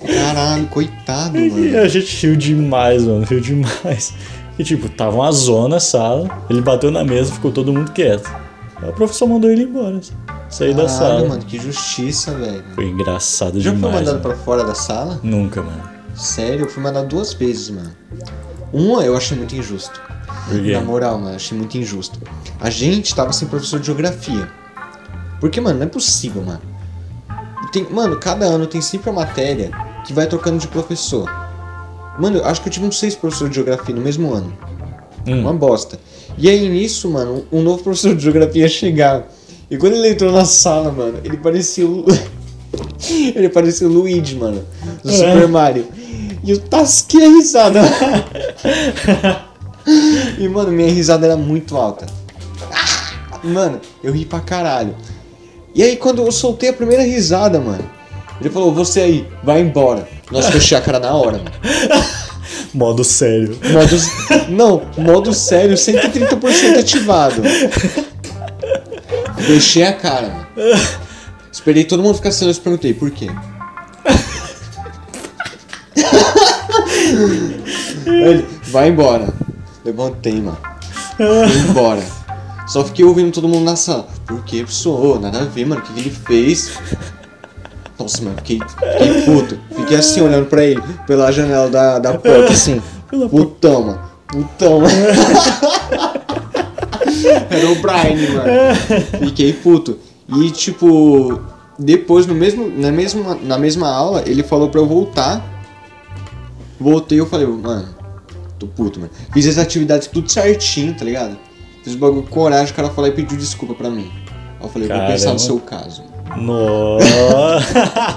[0.04, 1.78] Caralho, coitado, E mano.
[1.78, 4.12] a gente riu demais, mano, riu demais.
[4.58, 8.30] E tipo, tava uma zona a sala, ele bateu na mesa ficou todo mundo quieto.
[8.76, 10.12] Aí o professor mandou ele embora, assim,
[10.48, 11.26] sair da sala.
[11.28, 12.64] mano, que justiça, velho.
[12.74, 13.94] Foi engraçado Já foi demais.
[13.96, 14.22] mandado mano.
[14.28, 15.20] pra fora da sala?
[15.22, 15.82] Nunca, mano.
[16.14, 17.90] Sério, eu fui mandado duas vezes, mano.
[18.72, 20.00] Uma eu achei muito injusto.
[20.48, 20.72] Por quê?
[20.72, 22.18] Na moral, mano, achei muito injusto.
[22.60, 24.48] A gente tava sem professor de geografia.
[25.40, 26.60] Porque, mano, não é possível, mano.
[27.76, 29.70] Tem, mano, cada ano tem sempre a matéria
[30.06, 31.30] que vai trocando de professor.
[32.18, 34.50] Mano, eu acho que eu tive uns seis professores de geografia no mesmo ano.
[35.26, 35.42] Hum.
[35.42, 36.00] Uma bosta.
[36.38, 39.28] E aí nisso, mano, um novo professor de geografia ia chegar.
[39.70, 42.06] E quando ele entrou na sala, mano, ele parecia o.
[43.34, 44.64] Ele parecia o Luigi, mano.
[45.02, 45.86] Do Super Mario.
[46.42, 47.80] E eu tasquei a risada.
[50.38, 52.06] e, mano, minha risada era muito alta.
[52.72, 53.38] Ah!
[53.44, 54.94] Mano, eu ri pra caralho.
[55.76, 57.84] E aí, quando eu soltei a primeira risada, mano,
[58.40, 60.08] ele falou: Você aí, vai embora.
[60.30, 61.50] Nós fechei a cara na hora, mano.
[62.72, 63.58] Modo sério.
[63.62, 64.48] Modo.
[64.48, 67.42] Não, modo sério, 130% ativado.
[69.38, 70.46] Fechei a cara, mano.
[71.52, 73.28] Esperei todo mundo ficar silêncio e perguntei: Por quê?
[78.06, 79.28] Ele, vai embora.
[79.84, 80.58] Levantei, mano.
[81.16, 82.02] Fui embora.
[82.66, 84.08] Só fiquei ouvindo todo mundo na sala.
[84.26, 85.20] Por que, pessoa?
[85.20, 85.80] Nada a ver, mano.
[85.80, 86.78] O que, que ele fez?
[87.98, 89.58] Nossa, mano, fiquei, fiquei puto.
[89.74, 92.82] Fiquei assim, olhando pra ele, pela janela da, da porta, assim.
[93.30, 94.00] Putão, mano.
[94.26, 94.94] Putão, mano.
[97.48, 98.48] Era o Brian, mano.
[99.26, 99.98] Fiquei puto.
[100.28, 101.40] E, tipo,
[101.78, 105.54] depois, no mesmo, na, mesma, na mesma aula, ele falou pra eu voltar.
[106.80, 107.88] Voltei e eu falei, mano,
[108.58, 109.12] tô puto, mano.
[109.32, 111.38] Fiz as atividades tudo certinho, tá ligado?
[111.86, 114.10] Fiz bagulho coragem, o cara falou e pediu desculpa pra mim.
[114.58, 115.32] Aí eu falei, vou pensar Caramba.
[115.34, 116.02] no seu caso.
[116.36, 117.06] Nossa.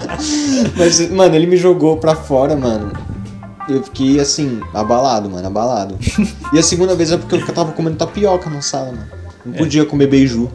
[0.75, 2.91] Mas, mano, ele me jogou pra fora, mano.
[3.69, 5.99] Eu fiquei, assim, abalado, mano, abalado.
[6.51, 9.05] E a segunda vez é porque eu tava comendo tapioca na sala, mano.
[9.45, 10.49] Não podia comer beiju.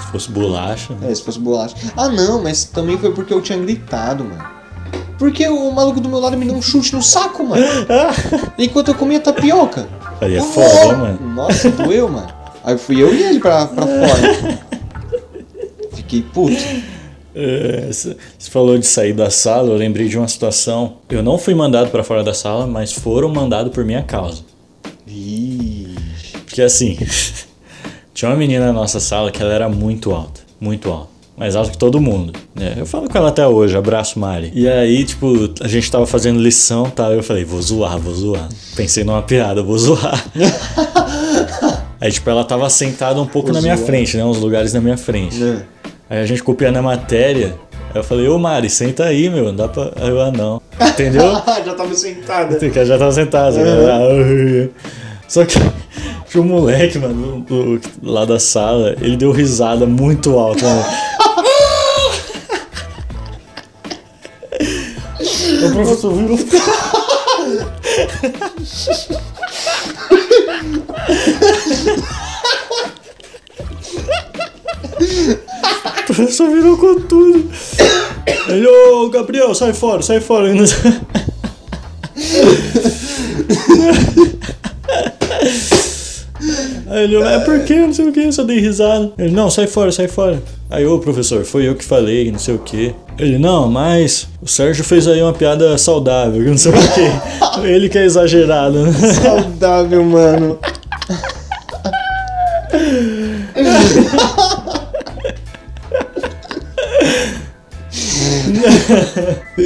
[0.00, 0.94] Se fosse bolacha.
[1.00, 1.74] É, se fosse bolacha.
[1.96, 4.44] Ah, não, mas também foi porque eu tinha gritado, mano.
[5.18, 7.64] Porque o maluco do meu lado me deu um chute no saco, mano.
[8.58, 9.88] Enquanto eu comia tapioca.
[10.20, 11.34] Aí é foda, mano.
[11.34, 12.28] Nossa, doeu, mano.
[12.64, 14.58] Aí fui eu e ele pra, pra fora.
[15.94, 16.56] Fiquei puto.
[17.34, 20.96] É, Você você falou de sair da sala, eu lembrei de uma situação.
[21.08, 24.42] Eu não fui mandado pra fora da sala, mas foram mandados por minha causa.
[25.06, 26.36] Ixi.
[26.44, 26.98] Porque assim,
[28.12, 31.17] tinha uma menina na nossa sala que ela era muito alta, muito alta.
[31.38, 32.32] Mais alta que todo mundo.
[32.54, 32.74] né?
[32.76, 34.50] Eu falo com ela até hoje, abraço Mari.
[34.54, 37.10] E aí, tipo, a gente tava fazendo lição tá?
[37.12, 38.48] Eu falei, vou zoar, vou zoar.
[38.74, 40.24] Pensei numa piada, vou zoar.
[42.00, 43.86] aí, tipo, ela tava sentada um pouco Vou na minha zoar.
[43.86, 44.24] frente, né?
[44.24, 45.42] Uns lugares na minha frente.
[45.42, 45.62] É.
[46.10, 47.54] Aí a gente copiando a matéria.
[47.94, 49.46] Aí eu falei, ô Mari, senta aí, meu.
[49.46, 49.92] Não dá pra.
[49.96, 50.60] Aí eu, ah, não.
[50.80, 51.22] Entendeu?
[51.64, 52.84] Já tava sentada.
[52.84, 53.48] Já tava sentado.
[53.58, 54.68] assim, né?
[55.28, 55.54] Só que
[56.30, 60.84] tinha um moleque, mano, do- do- lá da sala, ele deu risada muito alta, mano.
[65.60, 66.38] O professor virou.
[75.98, 77.50] O professor virou com tudo.
[78.48, 80.48] Ele, ô Gabriel, sai fora, sai fora.
[86.86, 87.74] Aí ele, é por que?
[87.74, 89.12] Não sei o que, eu só dei risada.
[89.18, 90.42] Ele, não, sai fora, sai fora.
[90.70, 92.94] Aí, ô professor, foi eu que falei, não sei o que.
[93.18, 97.66] Ele, não, mas o Sérgio fez aí uma piada saudável, não sei o que.
[97.68, 98.92] Ele que é exagerado, né?
[98.92, 100.58] Saudável, mano.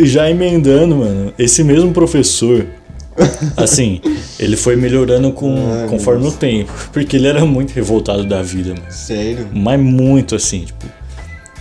[0.05, 2.67] Já emendando, mano, esse mesmo professor,
[3.57, 4.01] assim,
[4.39, 5.55] ele foi melhorando com,
[5.89, 6.73] conforme o tempo.
[6.93, 8.91] Porque ele era muito revoltado da vida, mano.
[8.91, 9.49] Sério?
[9.53, 10.87] Mas muito assim, tipo,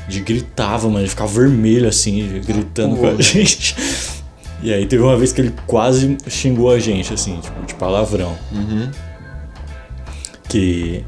[0.07, 3.75] de gritava, mano, ele ficava vermelho assim, gritando com a gente.
[4.63, 8.35] E aí teve uma vez que ele quase xingou a gente, assim, tipo, de palavrão.
[10.47, 11.03] Que.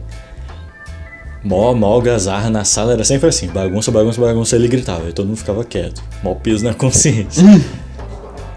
[1.44, 5.28] Mó, mó algazarra na sala era sempre assim, bagunça, bagunça, bagunça, ele gritava, e todo
[5.28, 6.02] mundo ficava quieto.
[6.24, 7.44] Mó peso na consciência.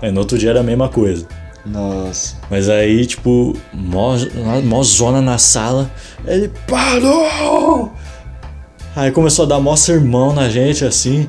[0.01, 1.27] aí no outro dia era a mesma coisa.
[1.67, 2.37] Nossa.
[2.51, 4.15] Mas aí, tipo, mó,
[4.65, 5.91] mó zona na sala.
[6.27, 7.93] Ele parou!
[8.95, 11.29] Aí começou a dar mó sermão na gente, assim.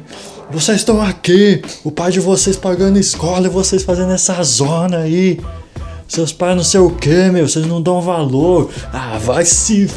[0.49, 5.41] Vocês estão aqui, o pai de vocês pagando escola e vocês fazendo essa zona aí.
[6.07, 8.69] Seus pais não sei o que, meu, vocês não dão valor.
[8.93, 9.89] Ah, vai se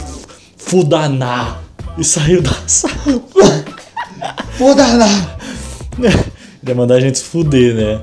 [0.56, 1.62] fudanar.
[1.96, 3.22] E saiu da sala.
[4.58, 5.38] Lá.
[6.66, 8.02] Ia mandar a gente se fuder, né?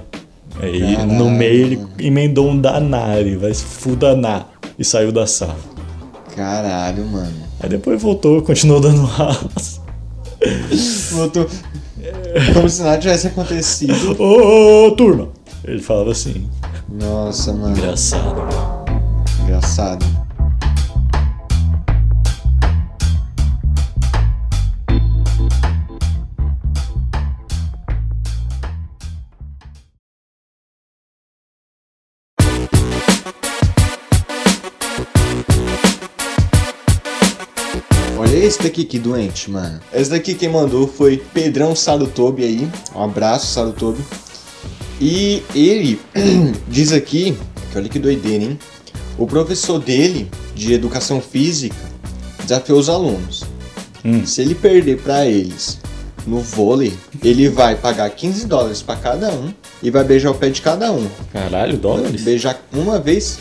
[0.61, 4.49] Aí no meio ele emendou um danari, vai se fudanar.
[4.77, 5.57] E saiu da sala.
[6.35, 7.33] Caralho, mano.
[7.59, 9.49] Aí depois voltou, continuou dando aula.
[11.11, 11.47] Voltou.
[12.53, 14.15] Como se nada tivesse acontecido.
[14.21, 15.29] Ô, ô, turma!
[15.63, 16.47] Ele falava assim,
[16.87, 17.75] Nossa, mano.
[17.75, 18.35] engraçado.
[19.43, 20.05] Engraçado.
[38.47, 39.79] Esse daqui que doente, mano.
[39.93, 42.69] Esse daqui quem mandou foi Pedrão Sarutobi aí.
[42.95, 44.01] Um abraço, Sarutobi.
[45.01, 45.99] E ele
[46.69, 47.37] diz aqui,
[47.71, 48.59] que olha que doideira, hein?
[49.17, 51.75] O professor dele, de educação física,
[52.41, 53.43] desafiou os alunos.
[54.05, 54.25] Hum.
[54.25, 55.79] Se ele perder pra eles
[56.25, 60.49] no vôlei, ele vai pagar 15 dólares pra cada um e vai beijar o pé
[60.49, 61.05] de cada um.
[61.33, 62.21] Caralho, dólares?
[62.21, 63.39] Beijar uma vez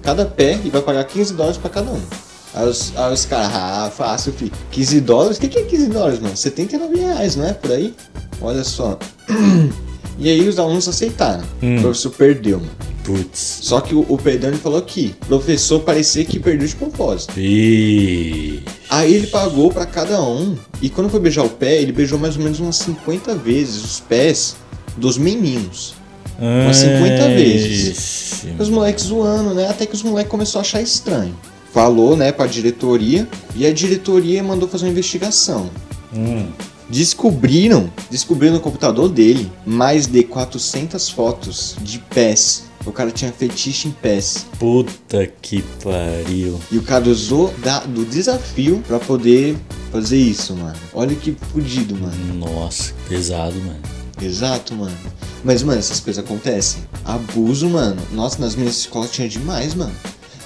[0.00, 2.29] cada pé e vai pagar 15 dólares pra cada um.
[2.54, 4.52] Aí os, aí os caras, ah, fácil, filho.
[4.70, 5.36] 15 dólares?
[5.36, 6.36] O que, que é 15 dólares, mano?
[6.36, 7.52] 79 reais, não é?
[7.52, 7.94] Por aí?
[8.40, 8.98] Olha só.
[10.20, 11.42] E aí os alunos aceitaram.
[11.62, 11.78] Hum.
[11.78, 12.70] O professor perdeu, mano.
[13.02, 13.60] Putz.
[13.62, 14.18] Só que o, o
[14.62, 17.32] falou que o professor parecia que perdeu de propósito.
[17.38, 18.62] E...
[18.90, 20.56] Aí ele pagou pra cada um.
[20.82, 24.00] E quando foi beijar o pé, ele beijou mais ou menos umas 50 vezes os
[24.00, 24.56] pés
[24.94, 25.94] dos meninos.
[26.38, 28.44] Umas 50 vezes.
[28.58, 29.68] Os moleques zoando, né?
[29.68, 31.34] Até que os moleques começaram a achar estranho.
[31.72, 33.28] Falou, né, pra diretoria.
[33.54, 35.70] E a diretoria mandou fazer uma investigação.
[36.14, 36.48] Hum.
[36.88, 42.64] Descobriram, descobriram no computador dele mais de 400 fotos de pés.
[42.84, 44.46] O cara tinha fetiche em pés.
[44.58, 46.58] Puta que pariu.
[46.72, 49.56] E o cara usou da- do desafio pra poder
[49.92, 50.76] fazer isso, mano.
[50.92, 52.34] Olha que fudido, mano.
[52.34, 53.80] Nossa, que pesado, mano.
[54.20, 54.96] Exato, mano.
[55.44, 56.82] Mas, mano, essas coisas acontecem.
[57.04, 58.00] Abuso, mano.
[58.12, 59.92] Nossa, nas minhas escolas tinha demais, mano.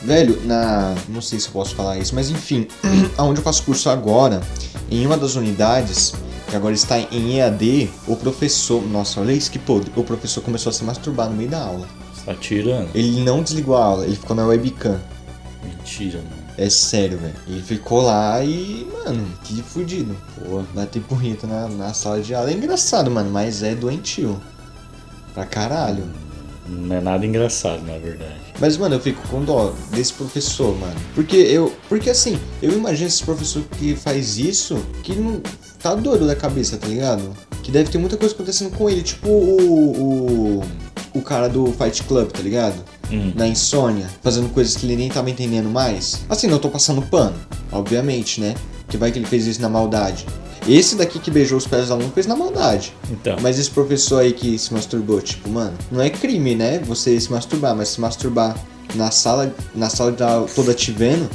[0.04, 0.94] Velho, na.
[1.08, 2.68] Não sei se eu posso falar isso, mas enfim,
[3.16, 4.42] aonde eu faço curso agora,
[4.90, 6.14] em uma das unidades,
[6.48, 8.86] que agora está em EAD, o professor.
[8.86, 9.90] Nossa, olha isso que podre.
[9.96, 11.88] O professor começou a se masturbar no meio da aula.
[12.12, 12.90] Você tá tirando?
[12.94, 15.00] Ele não desligou a aula, ele ficou na webcam.
[15.64, 16.44] Mentira, mano.
[16.56, 17.34] É sério, velho.
[17.48, 20.14] Ele ficou lá e, mano, que fudido.
[20.36, 20.62] Pô.
[20.74, 24.40] Bater punheta na, na sala de aula é engraçado, mano, mas é doentio.
[25.32, 26.04] Pra caralho.
[26.68, 28.43] Não é nada engraçado, na verdade.
[28.60, 30.94] Mas, mano, eu fico com dó desse professor, mano.
[31.14, 31.72] Porque eu.
[31.88, 35.40] Porque assim, eu imagino esse professor que faz isso que não.
[35.80, 37.36] Tá doido da cabeça, tá ligado?
[37.62, 39.02] Que deve ter muita coisa acontecendo com ele.
[39.02, 40.60] Tipo o.
[40.60, 40.64] O,
[41.14, 42.82] o cara do Fight Club, tá ligado?
[43.10, 43.32] Hum.
[43.34, 46.22] Na insônia, fazendo coisas que ele nem tava entendendo mais.
[46.28, 47.36] Assim, não tô passando pano,
[47.70, 48.54] obviamente, né?
[48.88, 50.26] Que vai que ele fez isso na maldade.
[50.66, 52.94] Esse daqui que beijou os pés dos alunos fez na maldade.
[53.10, 53.36] Então.
[53.42, 56.78] Mas esse professor aí que se masturbou, tipo, mano, não é crime, né?
[56.86, 58.56] Você se masturbar, mas se masturbar
[58.94, 60.14] na sala, na sala
[60.54, 61.28] toda te vendo,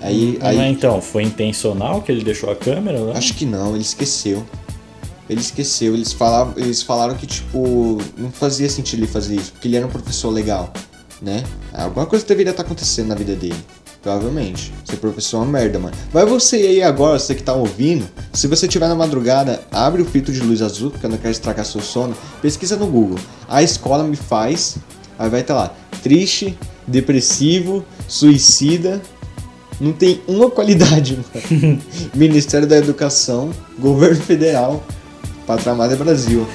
[0.00, 3.16] aí, Mas aí então, foi intencional que ele deixou a câmera lá?
[3.16, 4.44] acho que não, ele esqueceu.
[5.28, 9.68] Ele esqueceu, eles falavam, eles falaram que tipo, não fazia sentido ele fazer isso, porque
[9.68, 10.70] ele era um professor legal,
[11.22, 11.42] né?
[11.72, 13.56] Alguma coisa deveria estar acontecendo na vida dele.
[14.04, 14.70] Provavelmente.
[14.84, 15.96] Ser professor é uma merda, mano.
[16.12, 18.06] Vai você aí agora, você que tá ouvindo.
[18.34, 21.32] Se você tiver na madrugada, abre o filtro de luz azul, porque eu não quero
[21.32, 22.14] estragar seu sono.
[22.42, 23.18] Pesquisa no Google.
[23.48, 24.76] A escola me faz.
[25.18, 25.74] Aí vai estar lá.
[26.02, 29.00] Triste, depressivo, suicida.
[29.80, 31.18] Não tem uma qualidade,
[31.50, 31.80] mano.
[32.14, 34.84] Ministério da Educação, Governo Federal,
[35.46, 36.46] Patramada Brasil.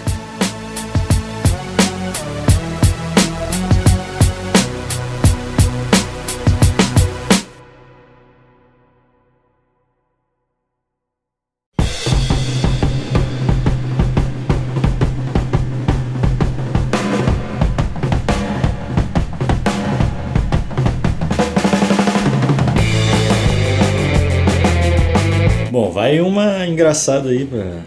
[26.79, 27.81] Uma engraçada aí pra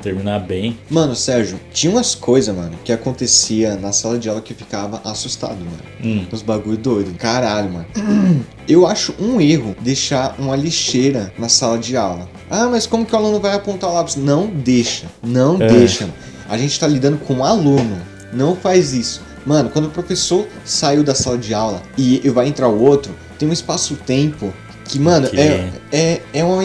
[0.00, 0.78] terminar bem.
[0.90, 5.00] Mano, Sérgio, tinha umas coisas, mano, que acontecia na sala de aula que eu ficava
[5.04, 5.82] assustado, mano.
[6.04, 6.26] Hum.
[6.32, 7.14] Uns bagulho doido.
[7.16, 7.86] Caralho, mano.
[8.68, 12.28] Eu acho um erro deixar uma lixeira na sala de aula.
[12.50, 14.16] Ah, mas como que o aluno vai apontar o lápis?
[14.16, 15.06] Não deixa.
[15.22, 15.66] Não É.
[15.66, 16.08] deixa.
[16.48, 17.96] A gente tá lidando com um aluno.
[18.32, 19.20] Não faz isso.
[19.44, 23.12] Mano, quando o professor saiu da sala de aula e e vai entrar o outro,
[23.38, 24.52] tem um espaço-tempo
[24.92, 26.62] que, mano, Que- é, é, é uma,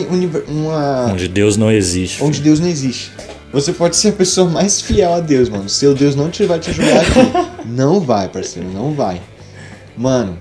[0.48, 2.24] uma, Onde Deus não existe.
[2.24, 3.12] onde Deus não existe.
[3.52, 5.70] Você pode ser a pessoa mais fiel a Deus, mano.
[5.70, 9.22] Se o Deus não te vai te ajudar aqui, não vai, parceiro, não vai.
[9.96, 10.38] Mano,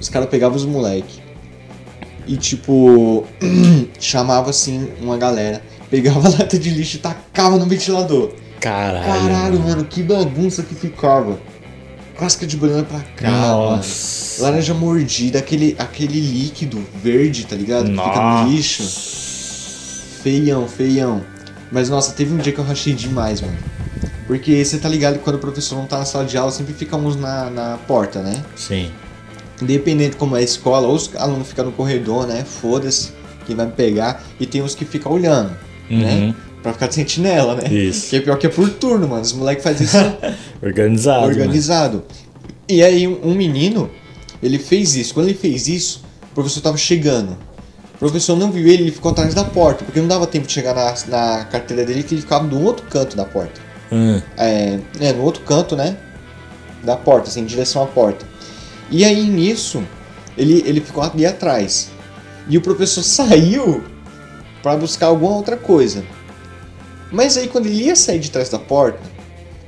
[0.00, 1.20] os caras pegavam os moleque
[2.26, 3.24] e tipo
[4.00, 8.32] chamava assim uma galera, pegava a lata de lixo e tacava no ventilador.
[8.60, 9.04] Caralho.
[9.04, 11.38] Caralho, mano, que bagunça que ficava.
[12.18, 13.76] Casca de banana pra cá, mano.
[13.76, 14.42] Nossa.
[14.42, 17.86] Laranja mordida, aquele, aquele líquido verde, tá ligado?
[17.86, 18.82] Que fica no lixo.
[20.22, 21.24] Feião, feião.
[21.70, 23.56] Mas nossa, teve um dia que eu rachei demais, mano.
[24.26, 26.72] Porque você tá ligado que quando o professor não tá na sala de aula, sempre
[26.74, 28.42] fica uns na, na porta, né?
[28.54, 28.90] Sim.
[29.60, 32.44] Independente como é a escola, ou os alunos ficam no corredor, né?
[32.44, 33.12] Foda-se,
[33.46, 34.22] quem vai me pegar.
[34.38, 35.56] E tem uns que ficam olhando,
[35.90, 36.34] né?
[36.62, 37.68] Pra ficar de sentinela, né?
[37.72, 38.10] Isso.
[38.10, 39.22] Que é pior que é por turno, mano.
[39.22, 39.96] Os moleques fazem isso
[40.62, 41.20] Organizado.
[41.22, 41.32] mano.
[41.32, 42.04] organizado.
[42.68, 43.90] E aí um menino,
[44.42, 45.12] ele fez isso.
[45.12, 47.36] Quando ele fez isso, o professor tava chegando.
[47.98, 50.74] professor não viu ele, ele ficou atrás da porta, porque não dava tempo de chegar
[50.74, 53.60] na, na carteira dele, que ele ficava do outro canto da porta.
[53.90, 55.96] Hum, É, é, no outro canto, né?
[56.82, 58.24] Da porta, assim, em direção à porta.
[58.90, 59.82] E aí nisso,
[60.38, 61.90] ele, ele ficou ali atrás.
[62.48, 63.82] E o professor saiu
[64.62, 66.04] para buscar alguma outra coisa.
[67.12, 68.98] Mas aí quando ele ia sair de trás da porta,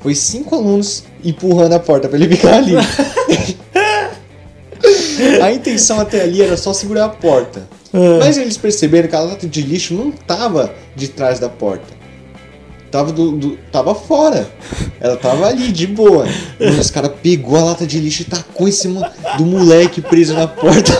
[0.00, 2.74] foi cinco alunos empurrando a porta para ele ficar ali.
[5.42, 7.68] a intenção até ali era só segurar a porta.
[8.18, 11.94] Mas eles perceberam que a lata de lixo não tava de trás da porta.
[12.90, 14.48] Tava, do, do- tava fora.
[15.00, 16.26] Ela tava ali, de boa.
[16.80, 20.46] Os caras pegou a lata de lixo e tacou em cima do moleque preso na
[20.46, 20.92] porta.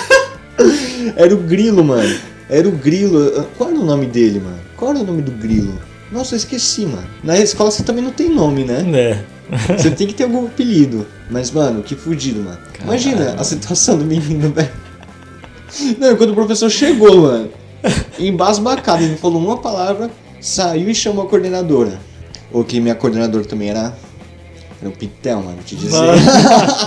[1.16, 2.18] Era o grilo, mano.
[2.50, 3.46] Era o grilo.
[3.56, 4.58] Qual era o nome dele, mano?
[4.76, 5.80] Qual era o nome do grilo?
[6.10, 7.06] Nossa, eu esqueci, mano.
[7.22, 8.82] Na escola você também não tem nome, né?
[8.82, 9.24] né?
[9.78, 11.06] Você tem que ter algum apelido.
[11.30, 12.58] Mas, mano, que fudido, mano.
[12.82, 14.70] Imagina a situação do menino, velho.
[15.98, 17.50] Não, quando o professor chegou, mano,
[18.18, 22.00] embasbacado, ele não falou uma palavra, saiu e chamou a coordenadora.
[22.50, 23.96] Ou que minha coordenadora também era.
[24.80, 25.98] Era um pitel, mano, vou te dizer.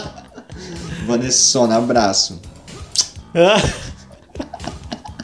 [1.07, 2.41] Vanessona, abraço.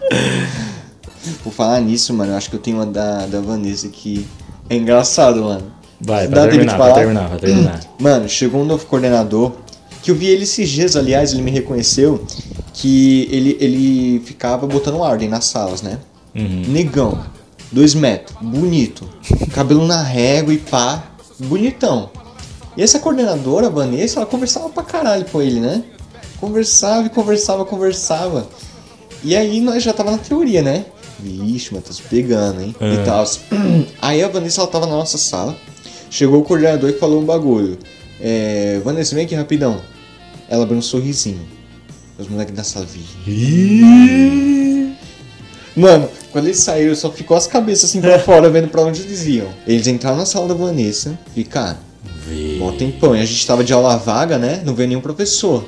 [1.43, 4.26] Por falar nisso, mano, eu acho que eu tenho uma da, da Vanessa que
[4.70, 5.80] é engraçado, mano.
[5.99, 7.80] Vai, Dá vai tempo de terminar, vai terminar, vai terminar.
[7.99, 9.51] Mano, chegou um novo coordenador,
[10.01, 12.24] que eu vi ele esses dias, aliás, ele me reconheceu,
[12.74, 15.99] que ele, ele ficava botando ordem nas salas, né?
[16.34, 16.64] Uhum.
[16.70, 17.20] Negão,
[17.70, 19.10] dois metros, bonito,
[19.53, 21.03] cabelo na régua e pá,
[21.38, 22.10] bonitão.
[22.78, 25.84] E essa coordenadora, a Vanessa, ela conversava pra caralho com ele, né?
[26.39, 28.47] Conversava e conversava, conversava.
[29.24, 30.86] E aí nós já tava na teoria, né?
[31.20, 32.74] Vixe, mas tá se pegando, hein?
[32.80, 32.93] É.
[32.93, 33.26] E tal.
[34.01, 35.55] Aí a Vanessa, ela tava na nossa sala.
[36.09, 37.78] Chegou o coordenador e falou um bagulho.
[38.22, 39.82] É, Vanessa, vem aqui rapidão.
[40.49, 41.41] Ela abriu um sorrisinho.
[42.17, 44.95] Os moleques da sala viram.
[45.76, 49.26] Mano, quando eles saíram, só ficou as cabeças assim pra fora, vendo pra onde eles
[49.26, 49.47] iam.
[49.67, 51.80] Eles entraram na sala da Vanessa e, cara,
[52.57, 53.15] mó tempão.
[53.15, 54.61] E a gente tava de aula vaga, né?
[54.65, 55.65] Não veio nenhum professor.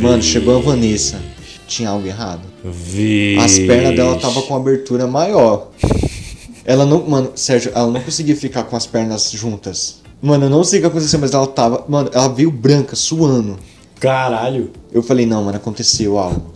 [0.00, 1.20] Mano, chegou a Vanessa.
[1.66, 2.42] Tinha algo errado.
[2.64, 3.44] Vixe.
[3.44, 5.70] As pernas dela tava com abertura maior.
[6.64, 7.08] Ela não.
[7.08, 10.00] Mano, Sérgio, ela não conseguia ficar com as pernas juntas.
[10.20, 11.84] Mano, eu não sei o que aconteceu, mas ela tava.
[11.88, 13.56] Mano, ela veio branca, suando.
[14.00, 14.70] Caralho.
[14.92, 16.52] Eu falei, não, mano, aconteceu algo.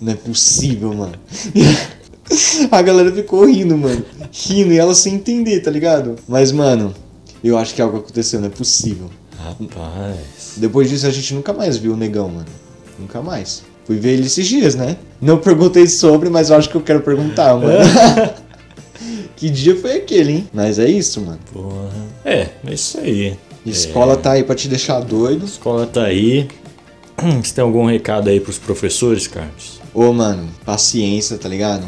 [0.00, 1.14] Não é possível, mano.
[2.70, 4.04] A galera ficou rindo, mano.
[4.32, 6.16] Rindo e ela sem entender, tá ligado?
[6.28, 6.94] Mas, mano,
[7.42, 9.10] eu acho que algo aconteceu, não é possível.
[9.36, 10.54] Rapaz.
[10.56, 12.46] Depois disso a gente nunca mais viu o negão, mano.
[12.98, 13.62] Nunca mais.
[13.90, 14.96] Fui ver ele esses dias, né?
[15.20, 17.76] Não perguntei sobre, mas eu acho que eu quero perguntar, mano.
[19.34, 20.48] que dia foi aquele, hein?
[20.54, 21.40] Mas é isso, mano.
[21.52, 21.90] Porra.
[22.24, 23.36] É, é isso aí.
[23.66, 25.44] Escola tá aí pra te deixar doido.
[25.44, 26.46] Escola tá aí.
[27.42, 29.80] Você tem algum recado aí pros professores, Carlos?
[29.92, 31.84] Ô, mano, paciência, tá ligado?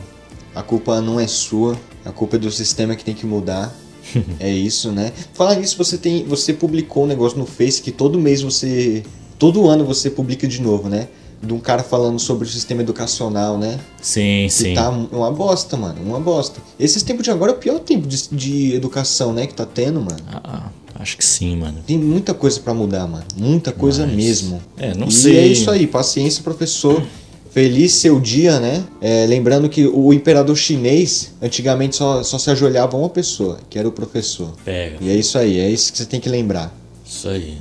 [0.56, 3.72] A culpa não é sua, a culpa é do sistema que tem que mudar.
[4.40, 5.12] é isso, né?
[5.34, 9.04] Falar nisso, você tem, você publicou um negócio no Face que todo mês você,
[9.38, 11.06] todo ano você publica de novo, né?
[11.42, 13.78] De um cara falando sobre o sistema educacional, né?
[14.00, 14.74] Sim, Que sim.
[14.74, 16.60] tá uma bosta, mano, uma bosta.
[16.78, 20.00] Esses tempos de agora é o pior tempo de, de educação, né, que tá tendo,
[20.00, 20.18] mano.
[20.32, 20.68] Ah,
[21.00, 21.78] acho que sim, mano.
[21.84, 23.24] Tem muita coisa pra mudar, mano.
[23.36, 24.62] Muita coisa Mas- mesmo.
[24.76, 25.36] É, não e sei.
[25.38, 27.02] é isso aí, paciência, professor.
[27.50, 28.82] Feliz seu dia, né?
[29.00, 33.86] É, lembrando que o imperador chinês, antigamente só, só se ajoelhava uma pessoa, que era
[33.86, 34.52] o professor.
[34.64, 34.96] Pega.
[35.02, 36.72] E é isso aí, é isso que você tem que lembrar.
[37.04, 37.58] Isso aí.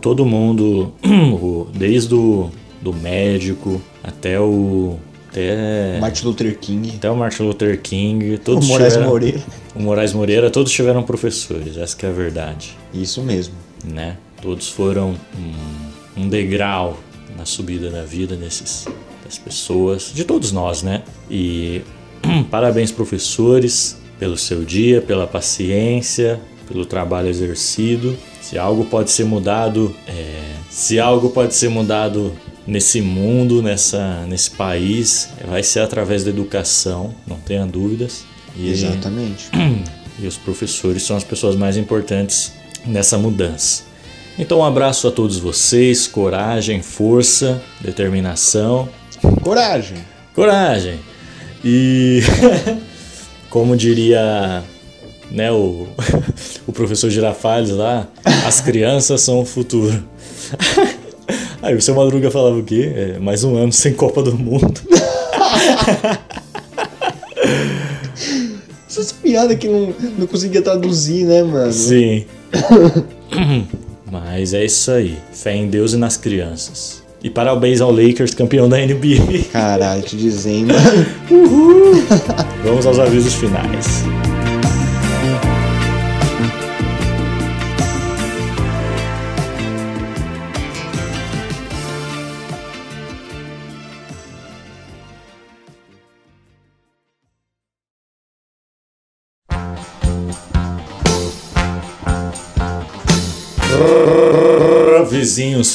[0.00, 0.92] Todo mundo,
[1.76, 2.50] desde o
[2.80, 4.98] do médico até o.
[5.28, 8.34] Até, Martin Luther King, até o Martin Luther King.
[8.34, 9.40] o Todos Moraes tiveram, Moreira.
[9.76, 12.76] O Moraes Moreira, todos tiveram professores, essa que é a verdade.
[12.92, 13.54] Isso mesmo.
[13.84, 14.16] né?
[14.42, 15.14] Todos foram
[16.16, 16.98] um, um degrau
[17.36, 18.88] na subida da vida desses
[19.24, 21.02] das pessoas, de todos nós, né?
[21.30, 21.82] E
[22.50, 28.16] parabéns professores pelo seu dia, pela paciência, pelo trabalho exercido.
[28.40, 32.32] Se algo pode ser mudado, é, se algo pode ser mudado
[32.70, 38.24] nesse mundo, nessa, nesse país, vai ser através da educação, não tenha dúvidas.
[38.56, 39.50] E Exatamente.
[40.20, 42.52] e os professores são as pessoas mais importantes
[42.86, 43.82] nessa mudança.
[44.38, 48.88] Então, um abraço a todos vocês, coragem, força, determinação,
[49.42, 49.98] Coragem.
[50.32, 51.00] coragem.
[51.64, 52.20] E
[53.50, 54.62] como diria
[55.28, 55.88] né, o,
[56.68, 58.06] o professor Girafales lá,
[58.46, 60.02] as crianças são o futuro.
[61.62, 62.90] Aí o seu Madruga falava o quê?
[62.94, 64.80] É, mais um ano sem Copa do Mundo.
[68.88, 71.72] Essas piadas que não, não conseguia traduzir, né, mano?
[71.72, 72.24] Sim.
[74.10, 75.18] Mas é isso aí.
[75.32, 77.02] Fé em Deus e nas crianças.
[77.22, 79.44] E parabéns ao Lakers, campeão da NBA.
[79.52, 80.72] Caralho, te dizendo.
[82.64, 84.04] Vamos aos avisos finais.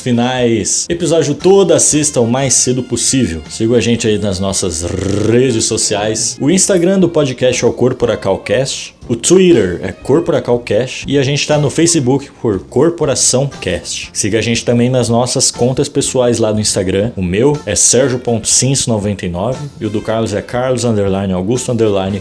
[0.05, 0.85] Finais.
[0.87, 3.41] Episódio toda sexta o mais cedo possível.
[3.49, 6.37] Siga a gente aí nas nossas redes sociais.
[6.39, 8.94] O Instagram do podcast é o CorporacalCast.
[9.07, 11.05] O Twitter é CorporacalCast.
[11.07, 14.09] E a gente tá no Facebook por Corporação Cast.
[14.13, 17.11] Siga a gente também nas nossas contas pessoais lá no Instagram.
[17.15, 22.19] O meu é Sergio.cins99 e o do Carlos é Carlos Augusto Underline.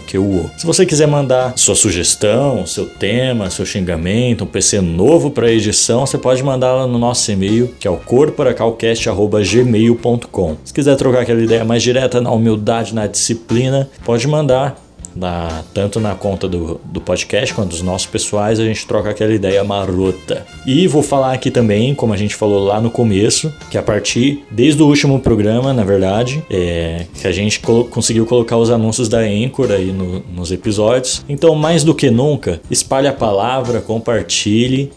[0.57, 6.05] Se você quiser mandar sua sugestão, seu tema, seu xingamento, um PC novo para edição,
[6.05, 10.57] você pode mandar lá no nosso e-mail, que é o corporacalcast.gmail.com.
[10.63, 14.84] Se quiser trocar aquela ideia mais direta na humildade, na disciplina, pode mandar.
[15.15, 19.33] Na, tanto na conta do, do podcast quanto dos nossos pessoais, a gente troca aquela
[19.33, 20.45] ideia marota.
[20.65, 24.43] E vou falar aqui também, como a gente falou lá no começo, que a partir,
[24.51, 29.07] desde o último programa, na verdade, é, que a gente colo- conseguiu colocar os anúncios
[29.07, 31.23] da Anchor aí no- nos episódios.
[31.29, 34.91] Então, mais do que nunca, espalhe a palavra, compartilhe,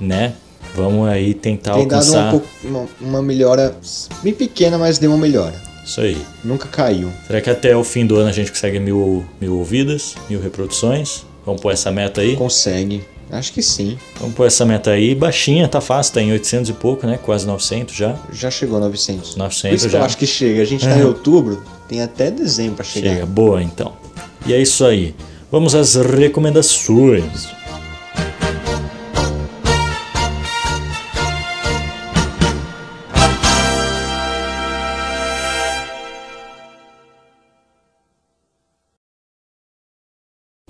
[0.00, 0.32] né?
[0.74, 2.28] Vamos aí tentar Tem dado alcançar.
[2.28, 3.76] um pouco, uma, uma melhora
[4.22, 5.54] bem pequena, mas deu uma melhora.
[5.84, 6.16] Isso aí.
[6.44, 7.12] Nunca caiu.
[7.26, 11.24] Será que até o fim do ano a gente consegue mil, mil ouvidas, mil reproduções?
[11.44, 12.36] Vamos pôr essa meta aí?
[12.36, 13.04] Consegue.
[13.30, 13.98] Acho que sim.
[14.20, 15.14] Vamos pôr essa meta aí.
[15.14, 17.18] Baixinha, tá fácil, tá em 800 e pouco, né?
[17.22, 18.14] Quase 900 já.
[18.30, 19.36] Já chegou a 900.
[19.36, 19.98] 900 Por isso que já.
[19.98, 20.60] eu acho que chega.
[20.62, 23.10] A gente tá em outubro, tem até dezembro pra chegar.
[23.14, 23.94] Chega, boa então.
[24.46, 25.14] E é isso aí.
[25.50, 27.48] Vamos às recomendações.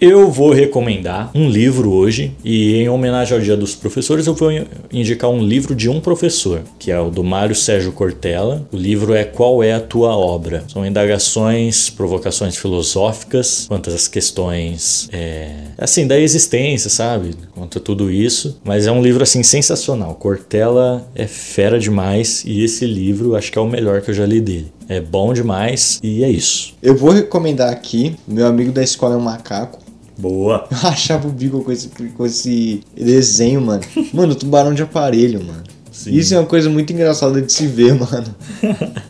[0.04, 4.50] Eu vou recomendar um livro hoje e em homenagem ao Dia dos Professores eu vou
[4.92, 8.66] indicar um livro de um professor, que é o do Mário Sérgio Cortella.
[8.72, 10.64] O livro é Qual é a tua obra?
[10.66, 17.36] São indagações, provocações filosóficas quanto às questões é, assim da existência, sabe?
[17.54, 18.58] Quanto a tudo isso.
[18.64, 20.16] Mas é um livro assim sensacional.
[20.16, 24.26] Cortella é fera demais e esse livro acho que é o melhor que eu já
[24.26, 24.72] li dele.
[24.88, 26.74] É bom demais e é isso.
[26.82, 29.91] Eu vou recomendar aqui, meu amigo da escola é um macaco.
[30.22, 30.68] Boa.
[30.70, 33.82] Eu rachava o bico com esse, com esse desenho, mano.
[34.14, 35.64] Mano, tubarão de aparelho, mano.
[35.90, 36.14] Sim.
[36.14, 38.34] Isso é uma coisa muito engraçada de se ver, mano.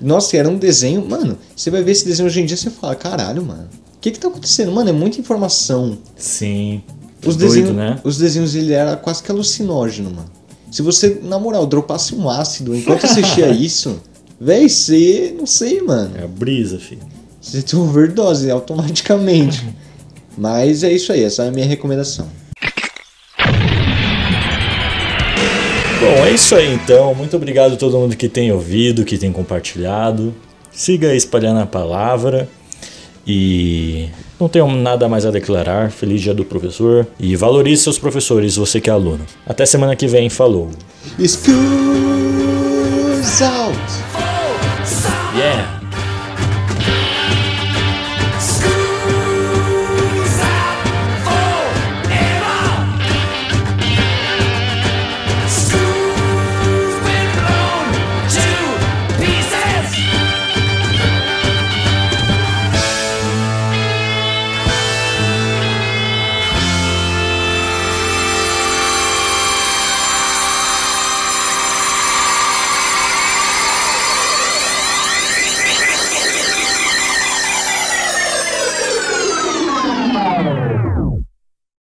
[0.01, 1.37] Nossa, era um desenho, mano.
[1.55, 3.69] Você vai ver esse desenho hoje em dia e você fala, caralho, mano.
[3.97, 4.73] O que que tá acontecendo?
[4.73, 5.99] Mano, é muita informação.
[6.17, 6.83] Sim.
[7.25, 8.01] Os Doido, desenhos, né?
[8.03, 10.31] os desenhos ele era quase que alucinógeno, mano.
[10.73, 14.01] Se você, na moral, dropasse um ácido enquanto assistia isso,
[14.41, 16.17] véi, você, não sei, mano.
[16.17, 17.03] É a brisa, filho.
[17.41, 19.63] Você tem overdose automaticamente.
[20.37, 22.29] Mas é isso aí, essa é a minha recomendação.
[26.01, 27.15] Bom, é isso aí então.
[27.15, 30.35] Muito obrigado a todo mundo que tem ouvido, que tem compartilhado.
[30.73, 32.49] Siga espalhando a palavra.
[33.25, 34.09] E
[34.41, 35.93] não tenho nada mais a declarar.
[35.93, 37.07] Feliz dia do professor.
[37.21, 39.25] E valorize seus professores, você que é aluno.
[39.47, 40.29] Até semana que vem.
[40.29, 40.71] Falou.
[41.19, 41.53] School's
[43.43, 43.79] out!
[45.37, 45.82] Yeah!